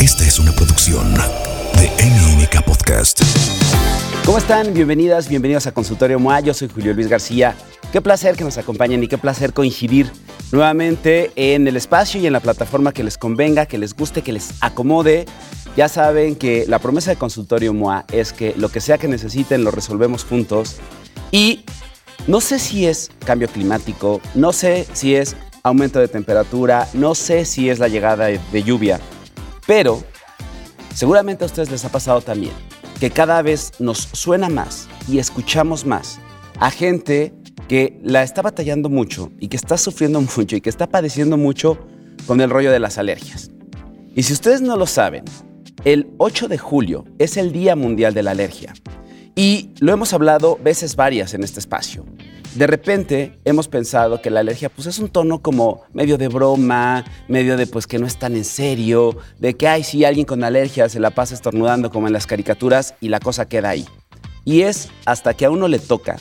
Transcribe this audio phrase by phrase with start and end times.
[0.00, 3.20] Esta es una producción de MMK Podcast.
[4.24, 4.72] ¿Cómo están?
[4.72, 6.40] Bienvenidas, bienvenidos a Consultorio MOA.
[6.40, 7.54] Yo soy Julio Luis García.
[7.92, 10.10] Qué placer que nos acompañen y qué placer coincidir
[10.52, 14.32] nuevamente en el espacio y en la plataforma que les convenga, que les guste, que
[14.32, 15.26] les acomode.
[15.76, 19.64] Ya saben que la promesa de Consultorio MOA es que lo que sea que necesiten
[19.64, 20.76] lo resolvemos juntos.
[21.30, 21.66] Y
[22.26, 27.44] no sé si es cambio climático, no sé si es aumento de temperatura, no sé
[27.44, 28.98] si es la llegada de, de lluvia,
[29.70, 30.02] pero
[30.96, 32.52] seguramente a ustedes les ha pasado también
[32.98, 36.18] que cada vez nos suena más y escuchamos más
[36.58, 37.32] a gente
[37.68, 41.78] que la está batallando mucho y que está sufriendo mucho y que está padeciendo mucho
[42.26, 43.52] con el rollo de las alergias.
[44.16, 45.22] Y si ustedes no lo saben,
[45.84, 48.74] el 8 de julio es el Día Mundial de la Alergia.
[49.36, 52.04] Y lo hemos hablado veces varias en este espacio.
[52.54, 57.04] De repente hemos pensado que la alergia pues es un tono como medio de broma,
[57.28, 60.42] medio de pues que no es tan en serio, de que hay si alguien con
[60.42, 63.86] alergia se la pasa estornudando como en las caricaturas y la cosa queda ahí.
[64.44, 66.16] Y es hasta que a uno le toca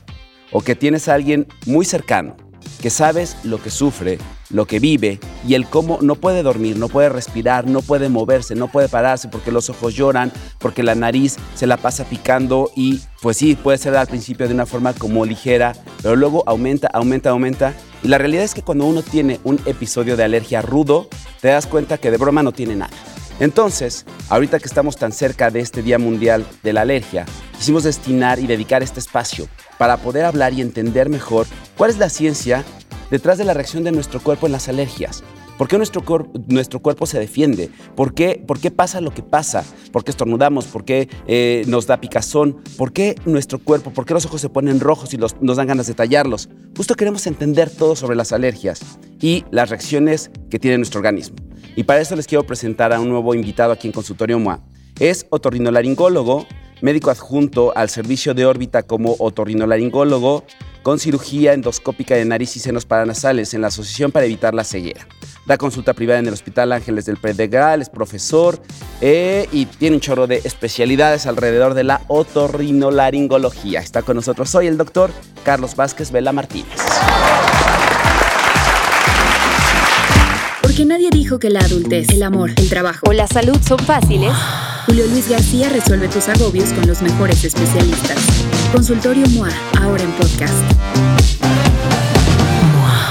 [0.52, 2.36] o que tienes a alguien muy cercano
[2.82, 6.90] que sabes lo que sufre, lo que vive y el cómo no puede dormir, no
[6.90, 11.38] puede respirar, no puede moverse, no puede pararse porque los ojos lloran, porque la nariz
[11.56, 15.26] se la pasa picando y pues sí, puede ser al principio de una forma como
[15.26, 17.74] ligera, pero luego aumenta, aumenta, aumenta.
[18.02, 21.10] Y la realidad es que cuando uno tiene un episodio de alergia rudo,
[21.42, 22.96] te das cuenta que de broma no tiene nada.
[23.40, 27.26] Entonces, ahorita que estamos tan cerca de este Día Mundial de la Alergia,
[27.58, 32.10] quisimos destinar y dedicar este espacio para poder hablar y entender mejor cuál es la
[32.10, 32.66] ciencia
[33.10, 35.24] detrás de la reacción de nuestro cuerpo en las alergias.
[35.60, 36.02] ¿Por qué nuestro,
[36.82, 37.70] cuerpo se defiende?
[37.94, 39.66] ¿Por qué, ¿Por qué pasa lo que pasa?
[39.92, 40.68] ¿Por qué estornudamos?
[40.68, 42.64] ¿Por qué eh, nos da picazón?
[42.78, 43.92] ¿Por qué nuestro cuerpo?
[43.92, 46.48] ¿Por qué los ojos se ponen rojos y los, nos dan ganas de tallarlos?
[46.78, 48.80] Justo queremos entender todo sobre las alergias
[49.20, 51.36] y las reacciones que tiene nuestro organismo.
[51.76, 54.62] Y para eso les quiero presentar a un nuevo invitado aquí en Consultorio MOA.
[54.98, 56.48] Es otorrinolaringólogo,
[56.82, 60.46] médico adjunto al servicio de órbita como otorrinolaringólogo
[60.84, 65.08] con cirugía endoscópica de nariz y senos paranasales en la Asociación para Evitar la Ceguera.
[65.46, 68.62] Da consulta privada en el Hospital Ángeles del Pedregal, es profesor
[69.02, 73.80] eh, y tiene un chorro de especialidades alrededor de la otorrinolaringología.
[73.80, 75.12] Está con nosotros hoy el doctor
[75.44, 76.78] Carlos Vázquez Vela Martínez.
[80.80, 84.32] Porque nadie dijo que la adultez, el amor, el trabajo o la salud son fáciles.
[84.86, 88.18] Julio Luis García resuelve tus agobios con los mejores especialistas.
[88.72, 89.50] Consultorio MOA,
[89.82, 90.56] ahora en podcast.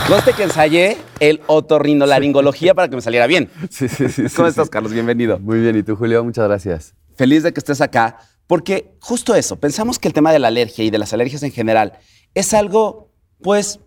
[0.08, 3.50] Conste que ensayé el otorrinolaringología para que me saliera bien.
[3.70, 4.22] Sí, sí, sí.
[4.34, 4.70] ¿Cómo sí, estás, sí.
[4.70, 4.94] Carlos?
[4.94, 5.38] Bienvenido.
[5.38, 6.24] Muy bien, ¿y tú, Julio?
[6.24, 6.94] Muchas gracias.
[7.18, 10.86] Feliz de que estés acá, porque justo eso, pensamos que el tema de la alergia
[10.86, 11.98] y de las alergias en general
[12.32, 13.12] es algo,
[13.42, 13.78] pues,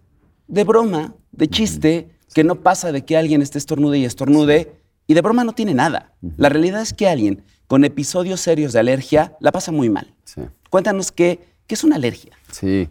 [0.46, 4.74] de broma, de chiste, que no pasa de que alguien esté estornude y estornude,
[5.08, 6.14] y de broma no tiene nada.
[6.38, 10.14] La realidad es que alguien con episodios serios de alergia la pasa muy mal.
[10.24, 10.42] Sí.
[10.70, 12.32] Cuéntanos qué, qué es una alergia.
[12.52, 12.90] Sí,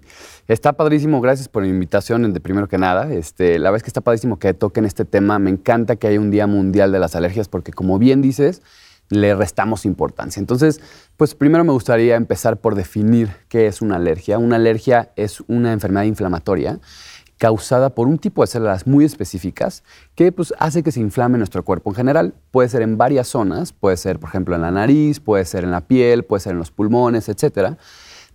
[0.49, 3.13] está padrísimo, gracias por la invitación, de primero que nada.
[3.13, 5.39] Este, la verdad es que está padrísimo que toquen este tema.
[5.39, 8.63] Me encanta que haya un Día Mundial de las Alergias porque, como bien dices,
[9.11, 10.41] le restamos importancia.
[10.41, 10.81] Entonces,
[11.17, 14.39] pues primero me gustaría empezar por definir qué es una alergia.
[14.39, 16.81] Una alergia es una enfermedad inflamatoria
[17.41, 19.83] causada por un tipo de células muy específicas
[20.15, 22.35] que pues, hace que se inflame nuestro cuerpo en general.
[22.51, 25.71] Puede ser en varias zonas, puede ser, por ejemplo, en la nariz, puede ser en
[25.71, 27.79] la piel, puede ser en los pulmones, etcétera.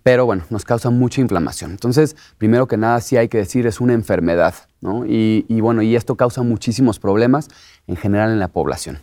[0.02, 1.70] Pero bueno, nos causa mucha inflamación.
[1.70, 5.06] Entonces, primero que nada, sí hay que decir, es una enfermedad, ¿no?
[5.06, 7.46] Y, y bueno, y esto causa muchísimos problemas
[7.86, 8.98] en general en la población.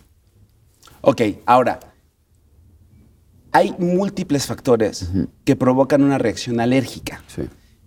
[1.00, 1.80] Ok, ahora,
[3.54, 5.10] hay múltiples factores
[5.46, 7.24] que provocan una reacción alérgica.
[7.28, 7.44] Sí,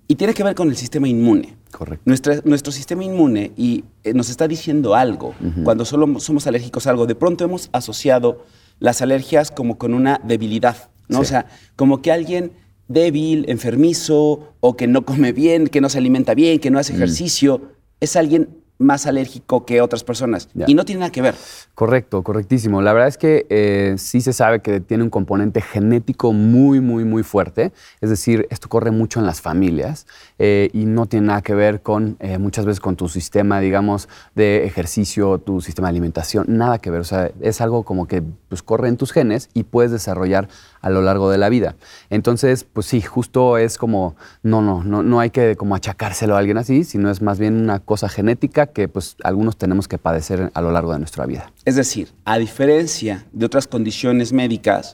[0.08, 1.56] Y tiene que ver con el sistema inmune.
[1.76, 2.02] Correcto.
[2.06, 5.34] Nuestra- nuestro sistema inmune y, eh, nos está diciendo algo.
[5.64, 8.44] Cuando solo somos alérgicos a algo, de pronto hemos asociado
[8.80, 11.18] las alergias como con una debilidad, ¿no?
[11.18, 11.22] Sí.
[11.22, 12.52] O sea, como que alguien
[12.88, 16.94] débil, enfermizo, o que no come bien, que no se alimenta bien, que no hace
[16.94, 18.48] ejercicio, es alguien
[18.78, 20.48] más alérgico que otras personas.
[20.54, 20.66] Ya.
[20.68, 21.34] Y no tiene nada que ver.
[21.74, 22.82] Correcto, correctísimo.
[22.82, 27.04] La verdad es que eh, sí se sabe que tiene un componente genético muy, muy,
[27.04, 27.72] muy fuerte.
[28.00, 30.06] Es decir, esto corre mucho en las familias
[30.38, 34.08] eh, y no tiene nada que ver con eh, muchas veces con tu sistema, digamos,
[34.34, 36.46] de ejercicio, tu sistema de alimentación.
[36.48, 37.00] Nada que ver.
[37.00, 40.48] O sea, es algo como que pues, corre en tus genes y puedes desarrollar
[40.86, 41.74] a lo largo de la vida.
[42.10, 46.38] Entonces, pues sí, justo es como, no, no, no, no hay que como achacárselo a
[46.38, 50.52] alguien así, sino es más bien una cosa genética que pues algunos tenemos que padecer
[50.54, 51.52] a lo largo de nuestra vida.
[51.64, 54.92] Es decir, a diferencia de otras condiciones médicas,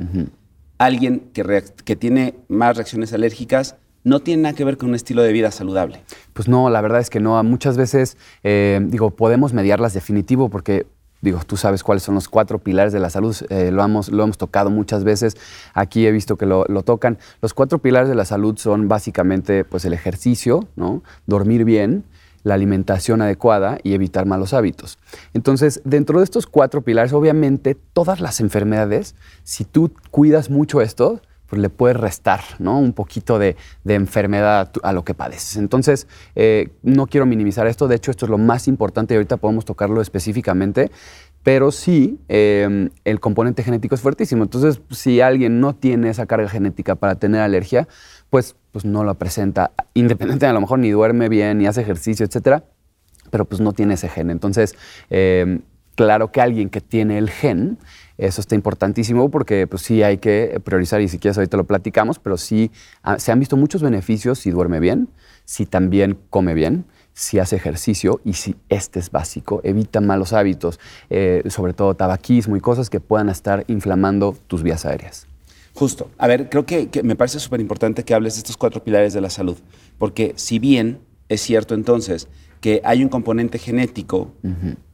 [0.79, 5.23] alguien que, que tiene más reacciones alérgicas no tiene nada que ver con un estilo
[5.23, 6.03] de vida saludable.
[6.33, 7.43] Pues no, la verdad es que no.
[7.45, 10.87] Muchas veces, eh, digo, podemos mediarlas definitivo porque
[11.23, 14.25] digo, tú sabes cuáles son los cuatro pilares de la salud, eh, lo, hemos, lo
[14.25, 15.37] hemos tocado muchas veces,
[15.73, 17.19] aquí he visto que lo, lo, tocan.
[17.41, 21.03] Los cuatro pilares de la salud son básicamente pues, el ejercicio, ¿no?
[21.27, 22.05] dormir bien,
[22.43, 24.99] la alimentación adecuada y evitar malos hábitos.
[25.33, 29.15] Entonces, dentro de estos cuatro pilares, obviamente, todas las enfermedades,
[29.45, 31.21] si tú cuidas mucho esto,
[31.53, 32.79] pues le puedes restar ¿no?
[32.79, 35.59] un poquito de, enfermedad a, lo que padeces.
[35.59, 39.37] Entonces, eh, no quiero minimizar esto, de hecho esto es lo más importante y ahorita
[39.37, 40.91] podemos tocarlo específicamente,
[41.43, 44.45] pero sí, em, el componente genético es fuertísimo.
[44.45, 47.87] Entonces, si alguien no tiene esa carga genética para tener alergia,
[48.31, 52.25] pues, pues no la presenta, independientemente a lo mejor ni duerme bien, ni hace ejercicio,
[52.25, 52.65] etcétera,
[53.31, 54.31] pero pues no tiene ese gen.
[54.31, 54.75] Entonces,
[55.11, 55.61] em,
[55.97, 57.77] claro que alguien que tiene el gen,
[58.27, 62.19] eso está importantísimo porque pues, sí hay que priorizar y si quieres ahorita lo platicamos,
[62.19, 62.71] pero sí
[63.03, 65.09] ah, se han visto muchos beneficios si duerme bien,
[65.45, 66.85] si también come bien,
[67.15, 70.81] si hace ejercicio y si este es básico, evita malos hábitos,
[71.11, 75.27] eh, sobre todo tabaquismo y cosas que puedan estar inflamando tus vías aéreas.
[75.75, 76.11] Justo.
[76.19, 79.21] A ver, creo que, me parece súper importante que hables de estos cuatro pilares de
[79.21, 79.57] la salud,
[79.99, 82.29] porque si bien es cierto entonces
[82.61, 84.33] que hay un componente genético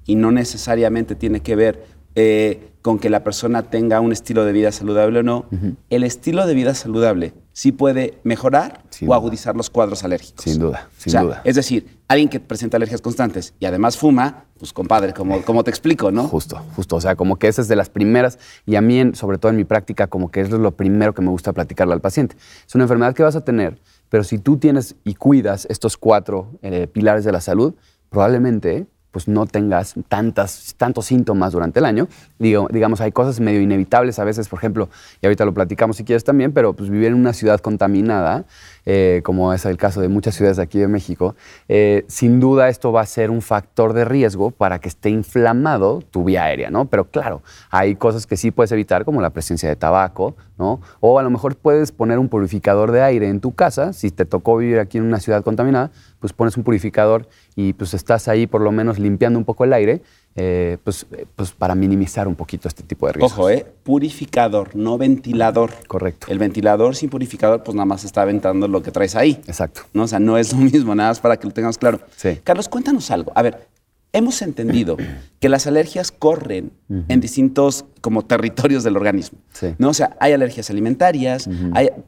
[0.06, 4.52] y no necesariamente tiene que ver eh, con que la persona tenga un estilo de
[4.52, 5.46] vida saludable o no,
[5.90, 10.44] el estilo de vida saludable sí puede mejorar o agudizar los cuadros alérgicos.
[10.44, 11.43] Sin duda, sin duda.
[11.43, 15.70] Es decir, alguien que presenta alergias constantes y además fuma, pues compadre, como, como te
[15.70, 16.28] explico, ¿no?
[16.28, 16.94] Justo, justo.
[16.94, 19.56] O sea, como que esa es de las primeras, y a mí, sobre todo en
[19.56, 22.37] mi práctica, como que eso es lo primero que me gusta platicarle al paciente.
[22.64, 26.52] Es una enfermedad que vas a tener, pero si tú tienes y cuidas estos cuatro
[26.62, 27.75] eh, pilares de la salud,
[28.08, 28.87] probablemente
[29.19, 32.06] pues no tengas tantas, tantos síntomas durante el año.
[32.38, 34.88] Digo, digamos, hay cosas medio inevitables a veces, por ejemplo,
[35.20, 38.44] y ahorita lo platicamos si quieres también, pero pues vivir en una ciudad contaminada,
[38.87, 41.35] eh, como es el caso de muchas ciudades de aquí de México,
[41.69, 46.00] eh, sin duda esto va a ser un factor de riesgo para que esté inflamado
[46.09, 46.85] tu vía aérea, ¿no?
[46.85, 50.81] Pero claro, hay cosas que sí puedes evitar, como la presencia de tabaco, ¿no?
[51.00, 54.25] O a lo mejor puedes poner un purificador de aire en tu casa, si te
[54.25, 55.91] tocó vivir aquí en una ciudad contaminada,
[56.21, 57.29] pues pones un purificador
[57.60, 60.00] y pues estás ahí por lo menos limpiando un poco el aire
[60.37, 63.32] eh, pues, eh, pues para minimizar un poquito este tipo de riesgos.
[63.32, 63.66] Ojo, ¿eh?
[63.82, 65.72] Purificador, no ventilador.
[65.88, 66.28] Correcto.
[66.31, 69.43] El ventilador sin purificador, pues nada más está aventando lo que traes ahí.
[69.49, 69.81] Exacto.
[69.93, 70.05] ¿no?
[70.05, 71.99] O sea, no es lo mismo, nada más para que lo tengamos claro.
[72.14, 72.38] Sí.
[72.44, 73.32] Carlos, cuéntanos algo.
[73.34, 73.66] A ver,
[74.12, 74.96] hemos entendido
[75.40, 76.70] que las alergias corren
[77.08, 79.40] en distintos como territorios del organismo.
[79.52, 79.75] Sí.
[79.78, 79.88] ¿no?
[79.88, 81.50] O sea, hay alergias alimentarias.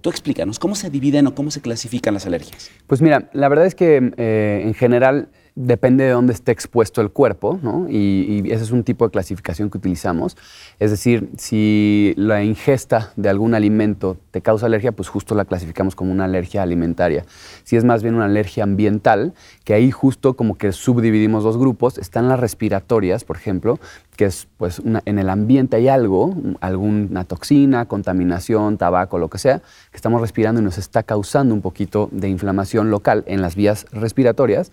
[0.00, 2.70] tú explícanos, ¿cómo se dividen o cómo se clasifican las alergias?
[2.86, 7.58] Pues mira, la verdad es que en general depende de dónde esté expuesto el cuerpo,
[7.62, 7.86] ¿no?
[7.88, 10.36] Y, ese es un tipo de clasificación que utilizamos.
[10.78, 15.94] Es decir, si la ingesta de algún alimento te causa alergia, pues justo la clasificamos
[15.94, 17.24] como una alergia alimentaria.
[17.64, 21.98] Si es más bien una alergia ambiental, que ahí justo como que subdividimos dos grupos,
[21.98, 23.78] están las respiratorias, por ejemplo,
[24.16, 29.60] que es pues en el ambiente hay algo, alguna toxina, contaminación, tabaco, lo que sea,
[29.90, 33.86] que estamos respirando y nos está causando un poquito de inflamación local en las vías
[33.92, 34.72] respiratorias.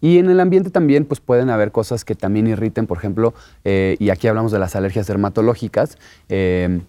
[0.00, 3.96] Y en el ambiente también pues, pueden haber cosas que también irriten, por ejemplo, eh,
[3.98, 5.98] y aquí hablamos de las alergias dermatológicas.
[6.28, 6.80] Eh,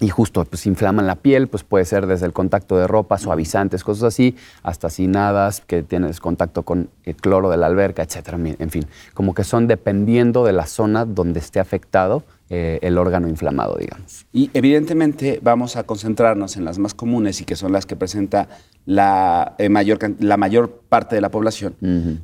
[0.00, 3.84] y justo pues inflaman la piel, pues puede ser desde el contacto de ropa, suavizantes,
[3.84, 8.38] cosas así, hasta sinadas, que tienes contacto con el cloro de la alberca, etcétera.
[8.58, 13.28] En fin, como que son dependiendo de la zona donde esté afectado eh, el órgano
[13.28, 14.26] inflamado, digamos.
[14.32, 18.48] Y evidentemente vamos a concentrarnos en las más comunes y que son las que presenta
[18.86, 21.76] la, eh, mayor, la mayor parte de la población.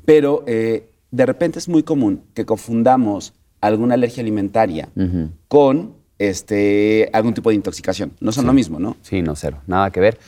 [0.04, 4.88] Pero eh, de repente es muy común que confundamos alguna alergia alimentaria
[5.48, 8.12] con este, algún tipo de intoxicación.
[8.20, 8.98] No son lo mismo, ¿no?
[9.00, 9.62] Sí, no, cero.
[9.66, 10.18] Nada que ver.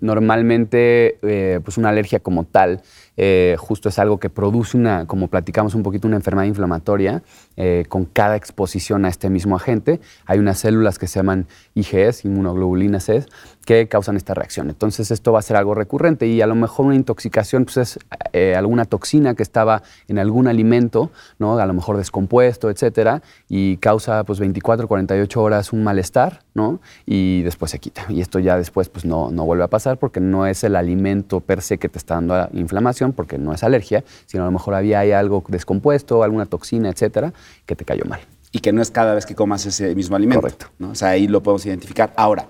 [0.00, 1.18] normalmente,
[1.64, 2.82] pues una alergia como tal
[3.20, 7.24] eh, justo es algo que produce una, como platicamos un poquito, una enfermedad inflamatoria
[7.56, 10.00] eh, con cada exposición a este mismo agente.
[10.24, 13.26] Hay unas células que se llaman IgS, inmunoglobulinas C,
[13.68, 14.70] que causan esta reacción.
[14.70, 17.98] Entonces esto va a ser algo recurrente y a lo mejor una intoxicación pues es
[18.32, 21.58] eh, alguna toxina que estaba en algún alimento, ¿no?
[21.58, 26.80] a lo mejor descompuesto, etcétera, y causa pues 24, 48 horas un malestar, ¿no?
[27.04, 28.06] y después se quita.
[28.08, 31.40] Y esto ya después pues no, no vuelve a pasar porque no es el alimento
[31.40, 34.52] per se que te está dando la inflamación, porque no es alergia, sino a lo
[34.52, 37.32] mejor había algo descompuesto, alguna toxina, etcétera,
[37.66, 38.20] que te cayó mal.
[38.52, 40.40] Y que no es cada vez que comas ese mismo alimento.
[40.40, 40.66] Correcto.
[40.78, 40.90] ¿no?
[40.90, 42.12] O sea, ahí lo podemos identificar.
[42.16, 42.48] Ahora,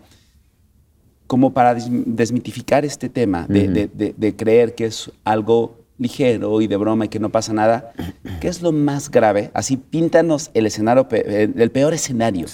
[1.28, 7.08] como para desmitificar este tema de, creer que es algo ligero y de broma y
[7.08, 7.92] que no pasa nada,
[8.40, 9.50] ¿qué es lo más grave?
[9.52, 12.46] Así, píntanos el escenario, el peor escenario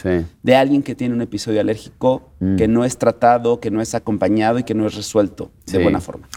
[0.43, 2.57] de alguien que tiene un episodio alérgico mm.
[2.57, 6.01] que no es tratado, que no es acompañado y que no es resuelto de buena
[6.01, 6.29] forma.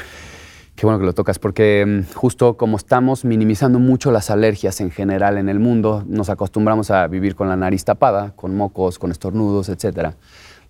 [0.77, 4.91] Qué bueno que lo tocas, porque mm, justo como estamos minimizando mucho las alergias en
[4.91, 9.09] general en el mundo, nos acostumbramos a vivir con la nariz tapada, con mocos, con
[9.09, 10.13] estornudos, etcétera.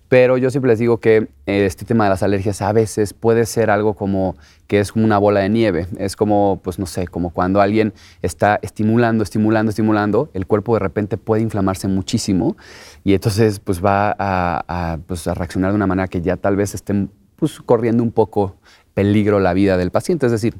[0.08, 3.44] Pero yo siempre les digo que eh, este tema de las alergias a veces puede
[3.44, 4.34] ser algo como
[4.66, 5.86] que es como una bola de nieve.
[5.98, 10.78] Es como, pues no sé, como cuando alguien está estimulando, estimulando, estimulando, el cuerpo de
[10.78, 12.56] repente puede inflamarse muchísimo
[13.04, 17.10] y entonces pues va a, pues, reaccionar de una manera que ya tal vez estén
[17.36, 18.56] pues, corriendo un poco
[18.98, 20.26] peligro la vida del paciente.
[20.26, 20.54] Es decir,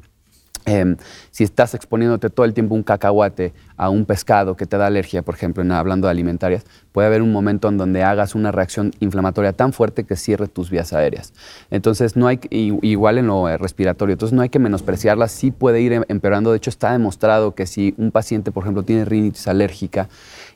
[0.65, 0.97] Em,
[1.31, 5.23] si estás exponiéndote todo el tiempo un cacahuate a un pescado que te da alergia,
[5.23, 9.53] por ejemplo, hablando de alimentarias, puede haber un momento en donde hagas una reacción inflamatoria
[9.53, 11.33] tan fuerte que cierre tus vías aéreas.
[11.71, 15.93] Entonces, no hay, igual en lo respiratorio, entonces no hay que menospreciarla, sí puede ir
[15.93, 16.51] em, empeorando.
[16.51, 20.09] De hecho, está demostrado que si un paciente, por ejemplo, tiene rinitis alérgica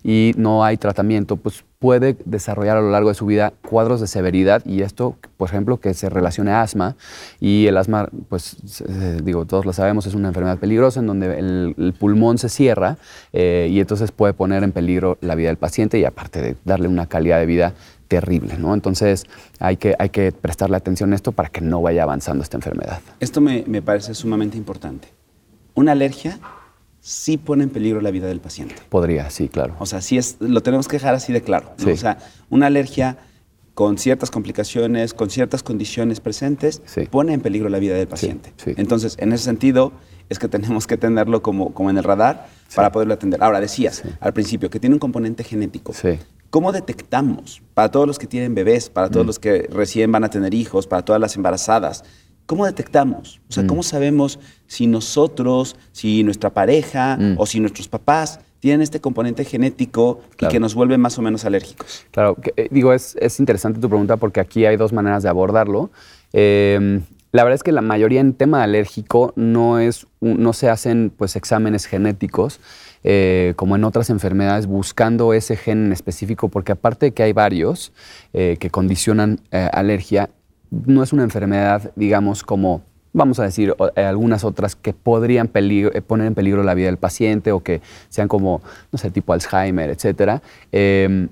[0.04, 4.08] y no hay tratamiento, pues puede desarrollar a lo largo de su vida cuadros de
[4.08, 6.96] severidad y esto, por ejemplo, que se relacione a asma
[7.40, 8.58] y el asma, pues
[9.24, 12.98] digo, todos lo sabemos, es una enfermedad peligrosa en donde el, pulmón se cierra
[13.34, 16.88] eh, y entonces puede poner en peligro la vida del paciente y aparte de darle
[16.88, 17.74] una calidad de vida
[18.08, 18.74] terrible, ¿no?
[18.74, 19.26] Entonces
[19.60, 23.00] hay que, hay que prestarle atención a esto para que no vaya avanzando esta enfermedad.
[23.20, 25.08] Esto me, me parece sumamente importante.
[25.74, 26.40] Una alergia
[27.04, 28.76] sí pone en peligro la vida del paciente.
[28.88, 29.76] Podría, sí, claro.
[29.80, 31.74] O sea, sí es, lo tenemos que dejar así de claro.
[31.86, 32.18] O sea,
[32.50, 33.18] una alergia
[33.74, 36.82] con ciertas complicaciones, con ciertas condiciones presentes,
[37.12, 38.54] pone en peligro la vida del paciente.
[38.78, 39.92] Entonces, en ese sentido,
[40.30, 43.44] es que tenemos que tenerlo como, como en el radar para poderlo atender.
[43.44, 45.94] Ahora, decías al principio que tiene un componente genético.
[46.50, 49.28] ¿Cómo detectamos para todos los que tienen bebés, para todos mm.
[49.28, 52.06] los que recién van a tener hijos, para todas las embarazadas?
[52.46, 53.40] ¿Cómo detectamos?
[53.50, 53.84] O sea, ¿cómo mm.
[53.84, 57.36] sabemos si nosotros, si nuestra pareja mm.
[57.38, 61.46] o si nuestros papás tienen este componente genético y que nos vuelve más o menos
[61.46, 62.06] alérgicos?
[62.12, 65.90] Claro, eh, digo, es, interesante tu pregunta porque aquí hay dos maneras de abordarlo.
[66.34, 71.12] Em, la verdad es que la mayoría en tema alérgico no, es, no se hacen
[71.16, 72.60] pues, exámenes genéticos.
[73.06, 77.34] Eh, como en otras enfermedades, buscando ese gen en específico, porque aparte de que hay
[77.34, 77.92] varios
[78.32, 80.30] eh, que condicionan alergia,
[80.86, 82.82] no es una enfermedad, digamos, como,
[83.14, 86.98] vamos a decir, eh, algunas otras que podrían eh, poner en peligro la vida del
[86.98, 88.62] paciente o que sean como,
[88.92, 90.42] no sé, tipo Alzheimer, etc.
[90.72, 91.30] Em,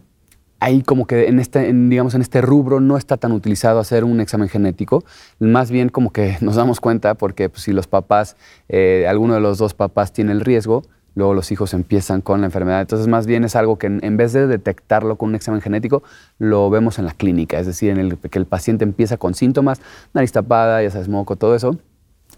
[0.60, 4.22] ahí como que en este, digamos, en este rubro no está tan utilizado hacer un
[4.22, 5.04] examen genético,
[5.40, 8.38] más bien como que nos damos cuenta porque pues, si los papás,
[8.70, 10.84] eh, alguno de los dos papás tiene el riesgo,
[11.16, 12.82] luego los hijos empiezan con la enfermedad.
[12.82, 16.04] Entonces, más bien es algo que en, vez de detectarlo con un examen genético,
[16.40, 19.82] lo vemos en la clínica, es decir, en el que el paciente empieza con síntomas,
[20.14, 21.78] nariz tapada, ya sabes, moco, todo eso,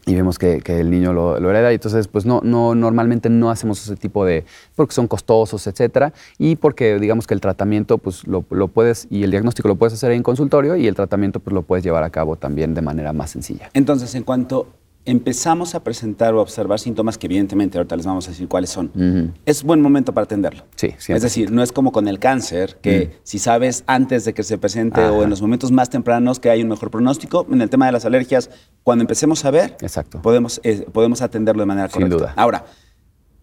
[0.06, 1.72] y vemos que, el niño lo, hereda.
[1.72, 6.14] Y entonces, pues no, no, normalmente no hacemos ese tipo de, porque son costosos, etcétera,
[6.38, 9.94] y porque digamos que el tratamiento, pues lo, lo, puedes, y el diagnóstico lo puedes
[9.94, 13.14] hacer en consultorio, y el tratamiento, pues lo puedes llevar a cabo también de manera
[13.14, 13.70] más sencilla.
[13.74, 14.68] Entonces, en cuanto
[15.06, 19.34] empezamos a presentar o observar síntomas que evidentemente ahorita les vamos a decir cuáles son,
[19.46, 20.64] es buen momento para atenderlo.
[20.76, 24.44] Sí, Es decir, no es como con el cáncer, que si sabes antes de que
[24.44, 27.70] se presente o en los momentos más tempranos que hay un mejor pronóstico, en el
[27.70, 28.50] tema de las alergias,
[28.84, 30.22] cuando empecemos a ver, Exacto.
[30.22, 32.16] Podemos, eh, podemos atenderlo de manera correcta.
[32.16, 32.34] Sin duda.
[32.38, 32.66] Ahora,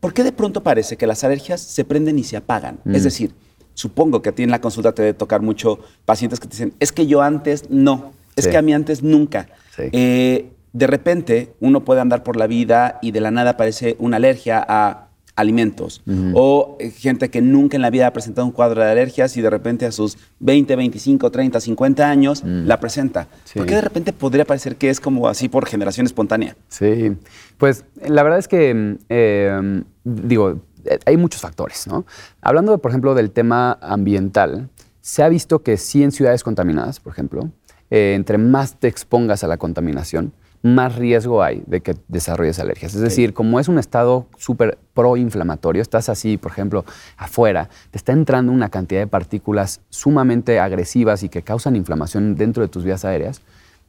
[0.00, 2.80] ¿por qué de pronto parece que las alergias se prenden y se apagan?
[2.86, 3.34] Es decir,
[3.74, 6.74] supongo que a ti en la consulta te debe tocar mucho pacientes que te dicen,
[6.80, 9.48] es que yo antes no, es que a mí antes nunca.
[9.76, 9.82] Sí.
[9.92, 14.16] Eh, de repente uno puede andar por la vida y de la nada aparece una
[14.16, 16.02] alergia a alimentos.
[16.34, 19.40] O eh, gente que nunca en la vida ha presentado un cuadro de alergias y
[19.40, 23.26] de repente a sus 20, 25, 30, 50 años la presenta.
[23.54, 26.56] ¿Por qué de repente podría parecer que es como así por generación espontánea?
[26.68, 27.16] Sí,
[27.58, 32.04] pues la verdad es que, mm, em, digo, eh, hay muchos factores, ¿no?
[32.40, 34.68] Hablando, por ejemplo, del tema ambiental,
[35.00, 37.50] se ha visto que sí en ciudades contaminadas, por ejemplo,
[37.90, 42.94] eh, entre más te expongas a la contaminación, más riesgo hay de que desarrolles alergias.
[42.94, 46.84] Es decir, como es un estado súper proinflamatorio, estás así, por ejemplo,
[47.16, 52.62] afuera, te está entrando una cantidad de partículas sumamente agresivas y que causan inflamación dentro
[52.62, 53.40] de tus vías aéreas.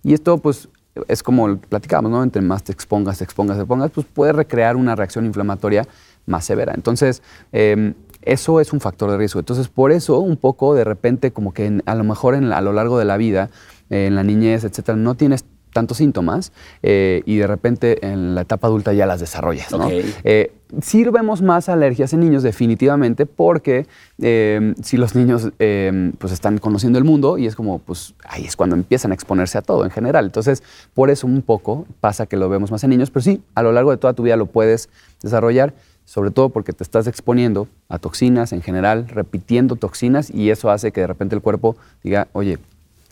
[0.03, 0.69] Y esto, pues,
[1.07, 2.23] es como platicábamos, ¿no?
[2.23, 5.87] Entre más te expongas, te expongas, te expongas, pues puede recrear una reacción inflamatoria
[6.25, 6.73] más severa.
[6.75, 9.39] Entonces, em, eso es un factor de riesgo.
[9.39, 12.99] Entonces, por eso, un poco de repente, como que a lo mejor a lo largo
[12.99, 13.49] de la vida,
[13.89, 16.51] en la niñez, etcétera, no tienes tantos síntomas
[16.83, 19.71] eh, y de repente en la etapa adulta ya las desarrollas.
[19.71, 19.89] ¿no?
[19.89, 23.87] Eh, sí vemos más alergias en niños definitivamente porque
[24.21, 28.55] eh, si los niños pues están conociendo el mundo y es como pues ahí es
[28.55, 30.25] cuando empiezan a exponerse a todo en general.
[30.25, 30.63] Entonces
[30.93, 33.71] por eso un poco pasa que lo vemos más en niños, pero sí, a lo
[33.71, 34.89] largo de toda tu vida lo puedes
[35.21, 35.73] desarrollar
[36.05, 40.91] sobre todo porque te estás exponiendo a toxinas en general, repitiendo toxinas y eso hace
[40.91, 42.59] que de repente el cuerpo diga, oye,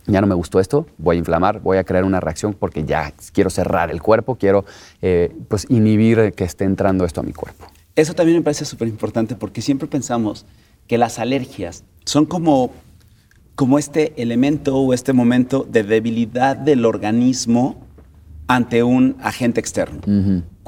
[0.06, 3.14] ya no me gustó esto, voy a inflamar, voy a crear una reacción porque ya
[3.34, 4.66] quiero cerrar el cuerpo, quiero
[5.02, 7.66] eh, pues inhibir que esté entrando esto a mi cuerpo.
[7.96, 10.46] Eso también me parece súper importante porque siempre pensamos
[10.88, 12.72] que las alergias son como,
[13.56, 17.78] como este elemento o este momento de debilidad del organismo
[18.48, 20.02] ante un agente externo.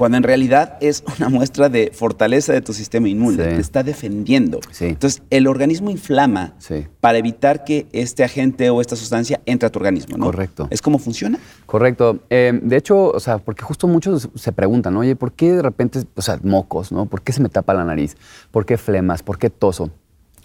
[0.02, 3.42] Cuando en realidad es una muestra de fortaleza de tu sistema inmune, Sí.
[3.50, 4.58] te está defendiendo.
[4.72, 4.86] Sí.
[4.86, 6.88] Entonces, el organismo inflama Sí.
[7.00, 10.24] para evitar que este agente o esta sustancia entre a tu organismo, ¿no?
[10.24, 10.66] Correcto.
[10.70, 11.38] ¿Es como funciona?
[11.66, 12.18] Correcto.
[12.30, 16.02] Eh, de hecho, o sea, porque justo muchos se preguntan, oye, ¿por qué de repente,
[16.16, 17.06] o sea, mocos, ¿no?
[17.06, 18.16] ¿Por qué se me tapa la nariz?
[18.50, 19.22] ¿Por qué flemas?
[19.22, 19.88] ¿Por qué toso?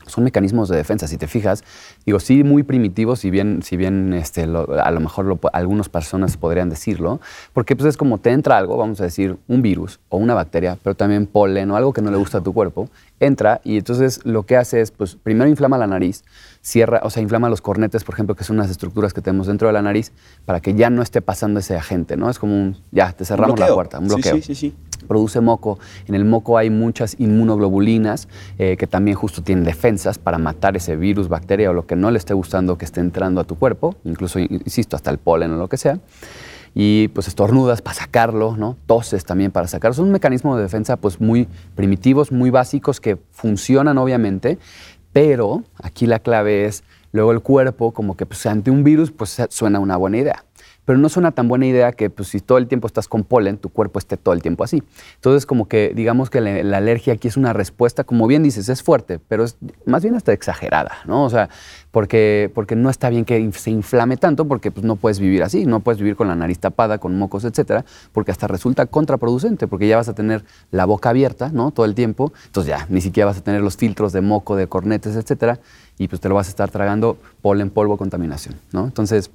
[0.07, 1.63] Son mecanismos de defensa, si te fijas.
[2.05, 6.37] Digo, sí, muy primitivos, si bien, si bien este, a lo mejor lo algunas personas
[6.37, 7.19] podrían decirlo,
[7.53, 10.77] porque pues es como te entra algo, vamos a decir, un virus o una bacteria,
[10.83, 14.19] pero también polen o algo que no le gusta a tu cuerpo, entra y entonces
[14.23, 16.23] lo que hace es, pues primero inflama la nariz,
[16.61, 19.67] cierra, o sea, inflama los cornetes, por ejemplo, que son unas estructuras que tenemos dentro
[19.67, 20.11] de la nariz,
[20.45, 22.29] para que ya no esté pasando ese agente, ¿no?
[22.29, 24.75] Es como un, ya, te cerramos la puerta, un Sí, bloqueo sí, sí, sí.
[25.07, 25.79] produce moco.
[26.07, 28.27] En el moco hay muchas inmunoglobulinas
[28.59, 32.11] eh, que también justo tienen defensas para matar ese virus, bacteria o lo que no
[32.11, 35.57] le esté gustando que esté entrando a tu cuerpo, incluso, insisto, hasta el polen o
[35.57, 35.99] lo que sea.
[36.73, 38.77] Y pues estornudas para sacarlo, ¿no?
[38.85, 39.95] Toses también para sacarlo.
[39.95, 44.57] Son un mecanismo de defensa pues muy primitivos, muy básicos que funcionan obviamente,
[45.13, 49.41] pero aquí la clave es luego el cuerpo como que pues, ante un virus pues
[49.49, 50.43] suena una buena idea.
[50.85, 53.57] Pero no suena tan buena idea que pues, si todo el tiempo estás con polen,
[53.57, 54.81] tu cuerpo esté todo el tiempo así.
[55.15, 58.69] Entonces, como que digamos que la, la alergia aquí es una respuesta, como bien dices,
[58.69, 61.25] es fuerte, pero es más bien hasta exagerada, ¿no?
[61.25, 61.49] O sea,
[61.97, 65.65] porque, porque no está bien que se inflame tanto, porque pues, no puedes vivir así,
[65.65, 69.87] no puedes vivir con la nariz tapada, con mocos, etcétera, porque hasta resulta contraproducente, porque
[69.87, 71.71] ya vas a tener la boca abierta, ¿no?
[71.71, 74.67] Todo el tiempo, entonces ya ni siquiera vas a tener los filtros de moco, de
[74.67, 75.59] cornetes, etcétera,
[75.97, 78.85] y pues te lo vas a estar tragando polen, polvo, contaminación, ¿no?
[78.85, 79.31] Entonces,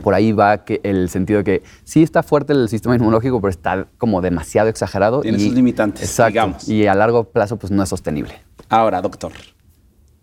[0.00, 3.50] por ahí va que el sentido de que sí está fuerte el sistema inmunológico, pero
[3.50, 5.22] está como demasiado exagerado.
[5.22, 6.30] Tiene sus limitantes, Exacto.
[6.30, 6.68] digamos.
[6.68, 8.34] Y a largo plazo, pues no es sostenible.
[8.68, 9.32] Ahora, doctor,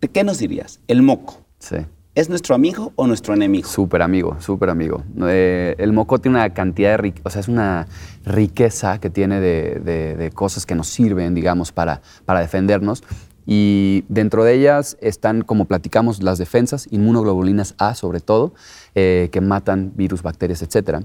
[0.00, 0.80] ¿de qué nos dirías?
[0.88, 1.43] El moco.
[1.58, 1.76] Sí.
[2.14, 3.68] ¿Es nuestro amigo o nuestro enemigo?
[3.68, 5.02] Súper amigo, súper amigo.
[5.26, 7.88] Eh, el moco tiene una cantidad de riqueza, o sea, es una
[8.24, 13.02] riqueza que tiene de, de- de cosas que nos sirven, digamos, para, para defendernos.
[13.46, 18.54] Y dentro de ellas están, como platicamos, las defensas, inmunoglobulinas A sobre todo,
[18.94, 21.02] eh, que matan virus, bacterias, etcétera.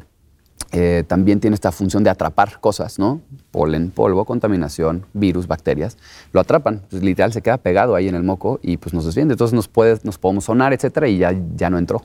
[0.71, 3.21] Eh, también tiene esta función de atrapar cosas, ¿no?
[3.51, 5.97] Polen, polvo, contaminación, virus, bacterias.
[6.32, 9.34] Lo atrapan, pues, literal se queda pegado ahí en el moco y pues nos desviende.
[9.34, 12.03] Entonces nos, puede, nos podemos sonar, etcétera, y ya, ya no entró.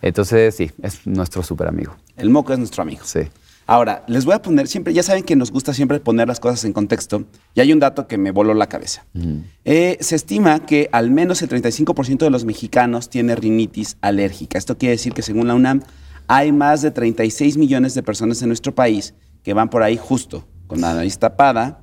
[0.00, 1.96] Entonces, sí, es nuestro súper amigo.
[2.16, 3.02] El moco es nuestro amigo.
[3.04, 3.20] Sí.
[3.66, 6.64] Ahora, les voy a poner siempre, ya saben que nos gusta siempre poner las cosas
[6.64, 9.04] en contexto, y hay un dato que me voló la cabeza.
[9.66, 14.56] Eh, se estima que al menos el 35% de los mexicanos tiene rinitis alérgica.
[14.56, 15.82] Esto quiere decir que según la UNAM,
[16.28, 20.44] hay más de 36 millones de personas en nuestro país que van por ahí justo,
[20.66, 21.80] con la nariz tapada,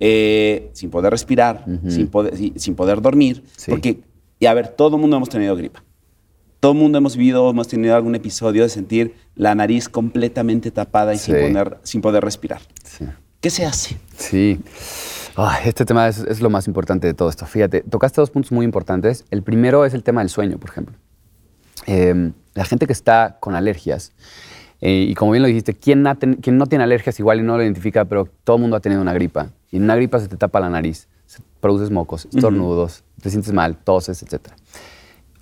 [0.00, 3.70] eh, sin poder respirar, sin, poder, sin- sin poder dormir, Sí.
[3.70, 4.00] porque,
[4.38, 5.82] y a ver, todo el mundo hemos tenido gripa.
[6.60, 11.14] Todo el mundo hemos vivido, hemos tenido algún episodio de sentir la nariz completamente tapada
[11.14, 12.60] y sin, poder respirar.
[12.84, 13.04] Sí.
[13.40, 13.96] ¿Qué se hace?
[14.16, 14.58] Sí.
[15.64, 17.46] Este tema es, es lo más importante de todo esto.
[17.46, 19.24] Fíjate, tocaste dos puntos muy importantes.
[19.30, 20.96] El primero es el tema del sueño, por ejemplo.
[21.88, 24.12] Eh, la gente que está con alergias,
[24.80, 27.42] eh, y como bien lo dijiste, ¿quién, ha ten- quién no tiene alergias igual y
[27.42, 29.50] no lo identifica, pero todo el mundo ha tenido una gripa.
[29.70, 33.52] Y en una gripa se te tapa la nariz, se produces mocos, estornudos, te sientes
[33.52, 34.52] mal, toses, etc.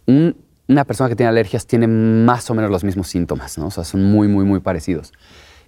[0.06, 0.36] Un-
[0.68, 3.66] una persona que tiene alergias tiene más o menos los mismos síntomas, ¿no?
[3.66, 5.12] O sea, son muy, muy, muy parecidos.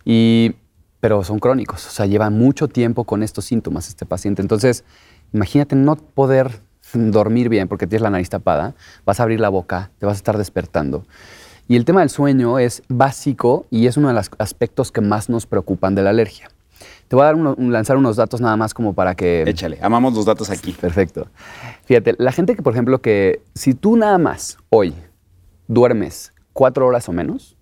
[0.04, 0.54] Y,
[1.00, 4.42] pero son crónicos, o sea, lleva mucho tiempo con estos síntomas este paciente.
[4.42, 4.84] Entonces,
[5.32, 6.60] imagínate no poder
[6.94, 8.74] dormir bien porque tienes la nariz tapada,
[9.04, 11.04] vas a abrir la boca, te vas a estar despertando.
[11.68, 15.28] Y el tema del sueño es básico y es uno de los aspectos que más
[15.28, 16.48] nos preocupan de la alergia.
[17.08, 19.42] Te voy a dar uno- lanzar unos datos nada más como para que...
[19.46, 20.72] Échale, amamos los datos aquí.
[20.72, 21.26] Perfecto.
[21.84, 24.94] Fíjate, la gente que, por ejemplo, que si tú nada más hoy
[25.66, 27.56] duermes cuatro horas o menos,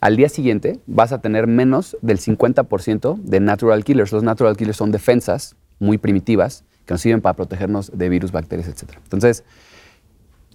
[0.00, 4.12] al día siguiente vas a tener menos del 50% de natural killers.
[4.12, 8.68] Los natural killers son defensas muy primitivas que nos sirven para protegernos de virus, bacterias,
[8.68, 8.94] etc.
[9.02, 9.44] Entonces,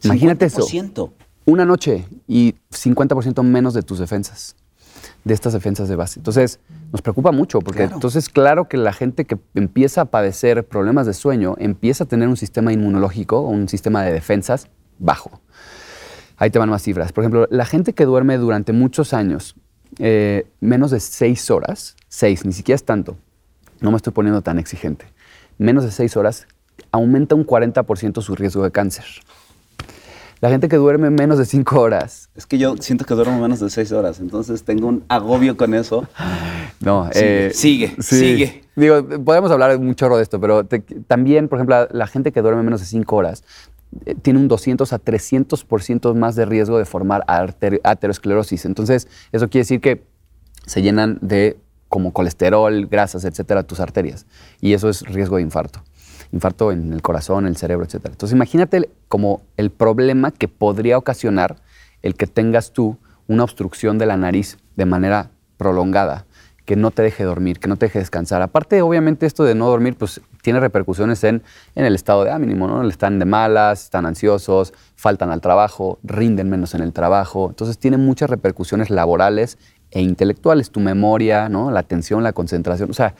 [0.03, 0.61] imagínate eso.
[0.65, 1.11] 50%.
[1.45, 4.55] Una noche y 50% menos de tus defensas,
[5.23, 6.19] de estas defensas de base.
[6.19, 6.59] Entonces,
[6.91, 7.95] nos preocupa mucho porque Claro.
[7.95, 12.27] entonces, claro que la gente que empieza a padecer problemas de sueño empieza a tener
[12.27, 14.67] un sistema inmunológico o un sistema de defensas
[14.99, 15.41] bajo.
[16.37, 17.11] Ahí te van más cifras.
[17.11, 19.55] Por ejemplo, la gente que duerme durante muchos años,
[19.99, 23.17] eh, menos de seis horas, seis, ni siquiera es tanto,
[23.79, 25.05] no me estoy poniendo tan exigente,
[25.57, 26.47] menos de seis horas,
[26.91, 29.05] aumenta un 40% su riesgo de cáncer.
[30.39, 32.29] La gente que duerme menos de cinco horas.
[32.35, 35.73] Es que yo siento que duermo menos de seis horas, entonces tengo un agobio con
[35.73, 36.07] eso.
[36.79, 38.15] No, Sigue, eh, sigue, sí.
[38.19, 38.63] sigue.
[38.75, 42.31] Digo, podemos hablar un chorro de esto, pero te- también, por ejemplo, la, la gente
[42.31, 43.43] que duerme menos de cinco horas
[44.07, 48.65] eh, tiene un 200 a 300% más de riesgo de formar arter- aterosclerosis.
[48.65, 50.03] Entonces, eso quiere decir que
[50.65, 51.57] se llenan de
[51.91, 54.25] como colesterol, grasas, etcétera, tus arterias.
[54.61, 55.83] Y eso es riesgo de infarto.
[56.31, 58.13] Infarto en el corazón, el cerebro, etcétera.
[58.13, 61.57] Entonces, imagínate como el problema que podría ocasionar
[62.01, 66.25] el que tengas tú una obstrucción de la nariz de manera prolongada,
[66.63, 68.41] que no te deje dormir, que no te deje descansar.
[68.41, 71.43] Aparte, obviamente, esto de no dormir, pues tiene repercusiones en,
[71.75, 72.87] en el estado de ánimo, ¿no?
[72.87, 77.49] Están de malas, están ansiosos, faltan al trabajo, rinden menos en el trabajo.
[77.49, 79.57] Entonces, tiene muchas repercusiones laborales
[79.91, 80.71] e intelectuales.
[80.71, 81.71] Tu memoria, ¿no?
[81.71, 82.89] La atención, la concentración.
[82.89, 83.13] O sea,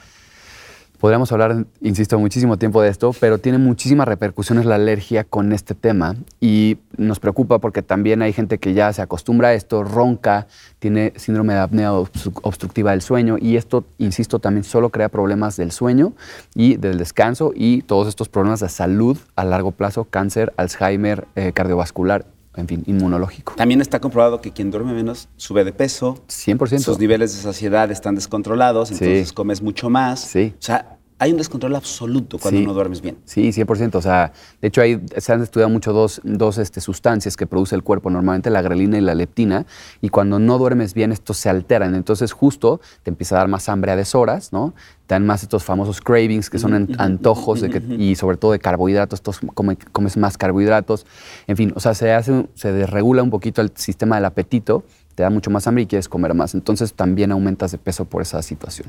[1.02, 5.74] Podríamos hablar, insisto, muchísimo tiempo de esto, pero tiene muchísimas repercusiones la alergia con este
[5.74, 10.46] tema y nos preocupa porque también hay gente que ya se acostumbra a esto, ronca,
[10.78, 15.56] tiene síndrome de apnea obstru- obstructiva del sueño y esto, insisto, también solo crea problemas
[15.56, 16.12] del sueño
[16.54, 21.50] y del descanso y todos estos problemas de salud a largo plazo, cáncer, Alzheimer, eh,
[21.52, 23.54] cardiovascular, en fin, inmunológico.
[23.56, 26.78] También está comprobado que quien duerme menos sube de peso, 100%.
[26.80, 28.94] sus niveles de saciedad están descontrolados, Sí.
[28.94, 30.20] entonces comes mucho más.
[30.20, 30.52] Sí.
[30.58, 32.66] O sea, hay un descontrol absoluto cuando Sí.
[32.66, 33.16] no duermes bien.
[33.24, 33.94] Sí, 100%.
[33.98, 37.74] O sea, de hecho, hay, se han estudiado mucho dos, dos este, sustancias que produce
[37.76, 39.64] el cuerpo, normalmente la grelina y la leptina,
[40.00, 41.94] y cuando no duermes bien, estos se alteran.
[41.94, 44.74] Entonces, justo te empieza a dar más hambre a deshoras, ¿no?
[45.06, 48.52] Te dan más estos famosos cravings, que son an- antojos, de que, y sobre todo
[48.52, 51.06] de carbohidratos, estos come- comes más carbohidratos.
[51.46, 55.22] En fin, o sea, se, hace, se desregula un poquito el sistema del apetito, te
[55.22, 56.54] da mucho más hambre y quieres comer más.
[56.54, 58.88] Entonces, también aumentas de peso por esa situación.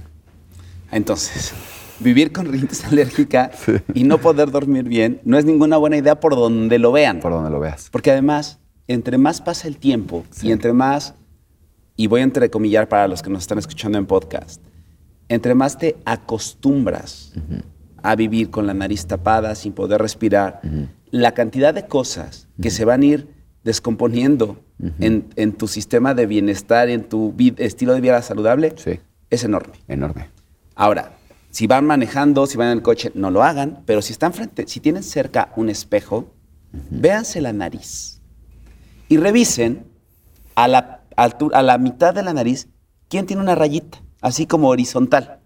[0.91, 1.53] Entonces,
[1.99, 3.51] vivir con rinitis alérgica
[3.93, 7.19] y no poder dormir bien no es ninguna buena idea por donde lo vean.
[7.19, 7.89] Por donde lo veas.
[7.91, 10.47] Porque además, entre más pasa el tiempo Sí.
[10.47, 11.15] y entre más,
[11.95, 14.61] y voy a entrecomillar para los que nos están escuchando en podcast,
[15.29, 17.33] entre más te acostumbras
[18.01, 20.59] a vivir con la nariz tapada, sin poder respirar,
[21.11, 23.27] la cantidad de cosas que se van a ir
[23.63, 24.57] descomponiendo
[24.99, 28.99] en, en tu sistema de bienestar, en tu estilo de vida saludable, Sí.
[29.29, 29.75] es enorme.
[29.87, 30.27] Enorme.
[30.75, 31.13] Ahora,
[31.53, 34.65] si van manejando, si van en el coche, no lo hagan, pero si están frente,
[34.67, 36.33] si tienen cerca un espejo,
[36.89, 38.19] véanse la nariz
[39.07, 39.85] y revisen
[40.55, 42.67] a la, altura, a la mitad de la nariz
[43.07, 45.41] quién tiene una rayita, así como horizontal.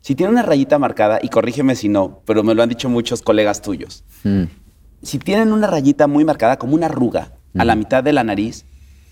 [0.00, 3.22] Si tiene una rayita marcada, y corrígeme si no, pero me lo han dicho muchos
[3.22, 4.44] colegas tuyos, Mm.
[5.02, 8.64] si tienen una rayita muy marcada, como una arruga, a la mitad de la nariz,